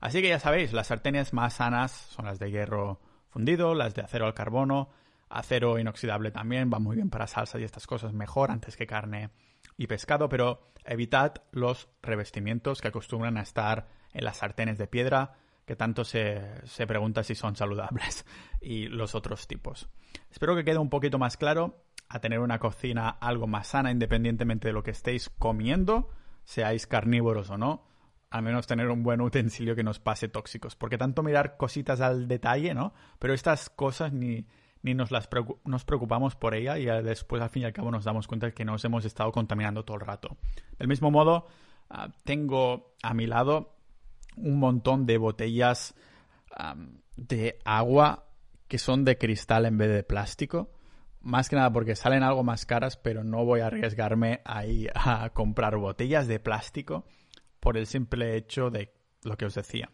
Así 0.00 0.20
que 0.20 0.28
ya 0.28 0.40
sabéis, 0.40 0.74
las 0.74 0.88
sartenes 0.88 1.32
más 1.32 1.54
sanas 1.54 1.92
son 1.92 2.26
las 2.26 2.38
de 2.38 2.50
hierro 2.50 3.00
fundido, 3.34 3.74
las 3.74 3.94
de 3.94 4.02
acero 4.02 4.26
al 4.26 4.34
carbono, 4.34 4.90
acero 5.28 5.80
inoxidable 5.80 6.30
también, 6.30 6.70
va 6.72 6.78
muy 6.78 6.94
bien 6.94 7.10
para 7.10 7.26
salsa 7.26 7.58
y 7.58 7.64
estas 7.64 7.84
cosas 7.84 8.12
mejor 8.12 8.52
antes 8.52 8.76
que 8.76 8.86
carne 8.86 9.30
y 9.76 9.88
pescado, 9.88 10.28
pero 10.28 10.70
evitad 10.84 11.34
los 11.50 11.88
revestimientos 12.00 12.80
que 12.80 12.88
acostumbran 12.88 13.36
a 13.36 13.42
estar 13.42 13.88
en 14.12 14.24
las 14.24 14.36
sartenes 14.36 14.78
de 14.78 14.86
piedra, 14.86 15.34
que 15.66 15.74
tanto 15.74 16.04
se, 16.04 16.64
se 16.64 16.86
pregunta 16.86 17.24
si 17.24 17.34
son 17.34 17.56
saludables, 17.56 18.24
y 18.60 18.86
los 18.86 19.16
otros 19.16 19.48
tipos. 19.48 19.88
Espero 20.30 20.54
que 20.54 20.64
quede 20.64 20.78
un 20.78 20.88
poquito 20.88 21.18
más 21.18 21.36
claro 21.36 21.82
a 22.08 22.20
tener 22.20 22.38
una 22.38 22.60
cocina 22.60 23.08
algo 23.08 23.48
más 23.48 23.66
sana 23.66 23.90
independientemente 23.90 24.68
de 24.68 24.74
lo 24.74 24.84
que 24.84 24.92
estéis 24.92 25.28
comiendo, 25.28 26.08
seáis 26.44 26.86
carnívoros 26.86 27.50
o 27.50 27.58
no. 27.58 27.84
Al 28.30 28.42
menos 28.42 28.66
tener 28.66 28.88
un 28.88 29.02
buen 29.02 29.20
utensilio 29.20 29.76
que 29.76 29.84
nos 29.84 30.00
pase 30.00 30.28
tóxicos. 30.28 30.74
Porque 30.76 30.98
tanto 30.98 31.22
mirar 31.22 31.56
cositas 31.56 32.00
al 32.00 32.26
detalle, 32.26 32.74
¿no? 32.74 32.92
Pero 33.18 33.32
estas 33.32 33.70
cosas 33.70 34.12
ni, 34.12 34.46
ni 34.84 34.94
nos 34.94 35.10
las 35.10 35.28
nos 35.64 35.84
preocupamos 35.84 36.36
por 36.36 36.54
ella 36.54 36.78
y 36.78 36.84
después 37.02 37.42
al 37.42 37.48
fin 37.48 37.62
y 37.62 37.64
al 37.64 37.72
cabo 37.72 37.90
nos 37.90 38.04
damos 38.04 38.28
cuenta 38.28 38.46
de 38.46 38.52
que 38.52 38.66
nos 38.66 38.84
hemos 38.84 39.04
estado 39.06 39.32
contaminando 39.32 39.84
todo 39.84 39.96
el 39.96 40.02
rato. 40.02 40.36
Del 40.78 40.88
mismo 40.88 41.10
modo, 41.10 41.46
ah, 41.88 42.08
tengo 42.24 42.94
a 43.02 43.14
mi 43.14 43.26
lado 43.26 43.76
un 44.36 44.58
montón 44.58 45.06
de 45.06 45.16
botellas 45.16 45.94
de 47.16 47.58
agua 47.64 48.26
que 48.68 48.78
son 48.78 49.04
de 49.04 49.16
cristal 49.18 49.66
en 49.66 49.78
vez 49.78 49.90
de 49.90 50.02
plástico. 50.02 50.70
Más 51.20 51.48
que 51.48 51.56
nada 51.56 51.72
porque 51.72 51.96
salen 51.96 52.22
algo 52.22 52.44
más 52.44 52.66
caras, 52.66 52.98
pero 52.98 53.24
no 53.24 53.44
voy 53.44 53.60
a 53.60 53.68
arriesgarme 53.68 54.42
ahí 54.44 54.86
a 54.94 55.30
comprar 55.30 55.76
botellas 55.78 56.28
de 56.28 56.38
plástico 56.38 57.06
por 57.64 57.78
el 57.78 57.86
simple 57.86 58.36
hecho 58.36 58.68
de 58.68 58.92
lo 59.22 59.38
que 59.38 59.46
os 59.46 59.54
decía, 59.54 59.88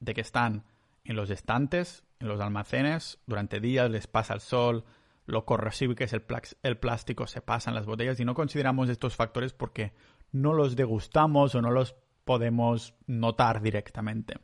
de 0.00 0.14
que 0.14 0.22
están 0.22 0.64
en 1.04 1.14
los 1.14 1.28
estantes, 1.28 2.04
en 2.20 2.28
los 2.28 2.40
almacenes, 2.40 3.18
durante 3.26 3.60
días 3.60 3.90
les 3.90 4.06
pasa 4.06 4.32
el 4.32 4.40
sol, 4.40 4.86
lo 5.26 5.44
corrosivo 5.44 5.94
que 5.94 6.04
es 6.04 6.14
el, 6.14 6.22
plástico 6.78 7.26
se 7.26 7.42
pasa 7.42 7.70
en 7.70 7.74
las 7.74 7.84
botellas 7.84 8.18
y 8.18 8.24
no 8.24 8.32
consideramos 8.34 8.88
estos 8.88 9.14
factores 9.14 9.52
porque 9.52 9.92
no 10.32 10.54
los 10.54 10.74
degustamos 10.74 11.54
o 11.54 11.60
no 11.60 11.70
los 11.70 11.94
podemos 12.24 12.94
notar 13.06 13.60
directamente. 13.60 14.38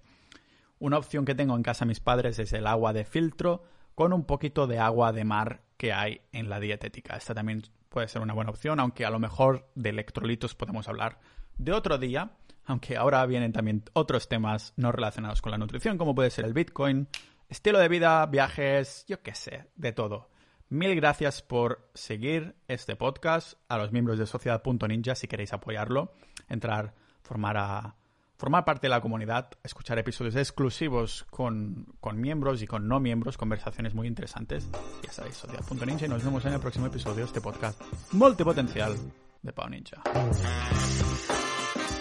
Una 0.78 0.98
opción 0.98 1.24
que 1.24 1.34
tengo 1.34 1.56
en 1.56 1.62
casa 1.62 1.86
mis 1.86 2.00
padres 2.00 2.38
es 2.38 2.52
el 2.52 2.66
agua 2.66 2.92
de 2.92 3.06
filtro 3.06 3.64
con 3.94 4.12
un 4.12 4.24
poquito 4.24 4.66
de 4.66 4.78
agua 4.78 5.12
de 5.12 5.24
mar 5.24 5.62
que 5.78 5.94
hay 5.94 6.20
en 6.32 6.50
la 6.50 6.60
dietética. 6.60 7.16
Esta 7.16 7.32
también 7.32 7.62
puede 7.88 8.08
ser 8.08 8.20
una 8.20 8.34
buena 8.34 8.50
opción, 8.50 8.78
aunque 8.78 9.06
a 9.06 9.10
lo 9.10 9.18
mejor 9.18 9.70
de 9.74 9.88
electrolitos 9.88 10.54
podemos 10.54 10.86
hablar 10.86 11.18
de 11.58 11.72
otro 11.72 11.98
día, 11.98 12.32
aunque 12.64 12.96
ahora 12.96 13.24
vienen 13.26 13.52
también 13.52 13.84
otros 13.92 14.28
temas 14.28 14.72
no 14.76 14.92
relacionados 14.92 15.42
con 15.42 15.52
la 15.52 15.58
nutrición, 15.58 15.98
como 15.98 16.14
puede 16.14 16.30
ser 16.30 16.44
el 16.44 16.54
Bitcoin, 16.54 17.08
estilo 17.48 17.78
de 17.78 17.88
vida, 17.88 18.24
viajes, 18.26 19.04
yo 19.08 19.22
qué 19.22 19.34
sé, 19.34 19.66
de 19.76 19.92
todo. 19.92 20.30
Mil 20.68 20.94
gracias 20.96 21.42
por 21.42 21.90
seguir 21.92 22.56
este 22.66 22.96
podcast. 22.96 23.58
A 23.68 23.76
los 23.76 23.92
miembros 23.92 24.18
de 24.18 24.24
Sociedad.ninja, 24.26 25.14
si 25.14 25.28
queréis 25.28 25.52
apoyarlo, 25.52 26.14
entrar, 26.48 26.94
formar 27.22 27.58
a 27.58 27.96
formar 28.38 28.64
parte 28.64 28.86
de 28.86 28.88
la 28.88 29.00
comunidad, 29.00 29.50
escuchar 29.62 30.00
episodios 30.00 30.34
exclusivos 30.34 31.24
con, 31.30 31.94
miembros 32.14 32.60
y 32.60 32.66
con 32.66 32.88
no 32.88 32.98
miembros, 32.98 33.36
conversaciones 33.36 33.94
muy 33.94 34.08
interesantes. 34.08 34.68
Ya 35.04 35.12
sabéis, 35.12 35.36
Sociedad.ninja 35.36 36.06
y 36.06 36.08
nos 36.08 36.24
vemos 36.24 36.44
en 36.46 36.54
el 36.54 36.58
próximo 36.58 36.86
episodio 36.86 37.18
de 37.18 37.24
este 37.24 37.40
podcast 37.40 37.80
multipotencial 38.10 38.96
de 39.42 39.52
Pau 39.52 39.68
Ninja. 39.68 40.02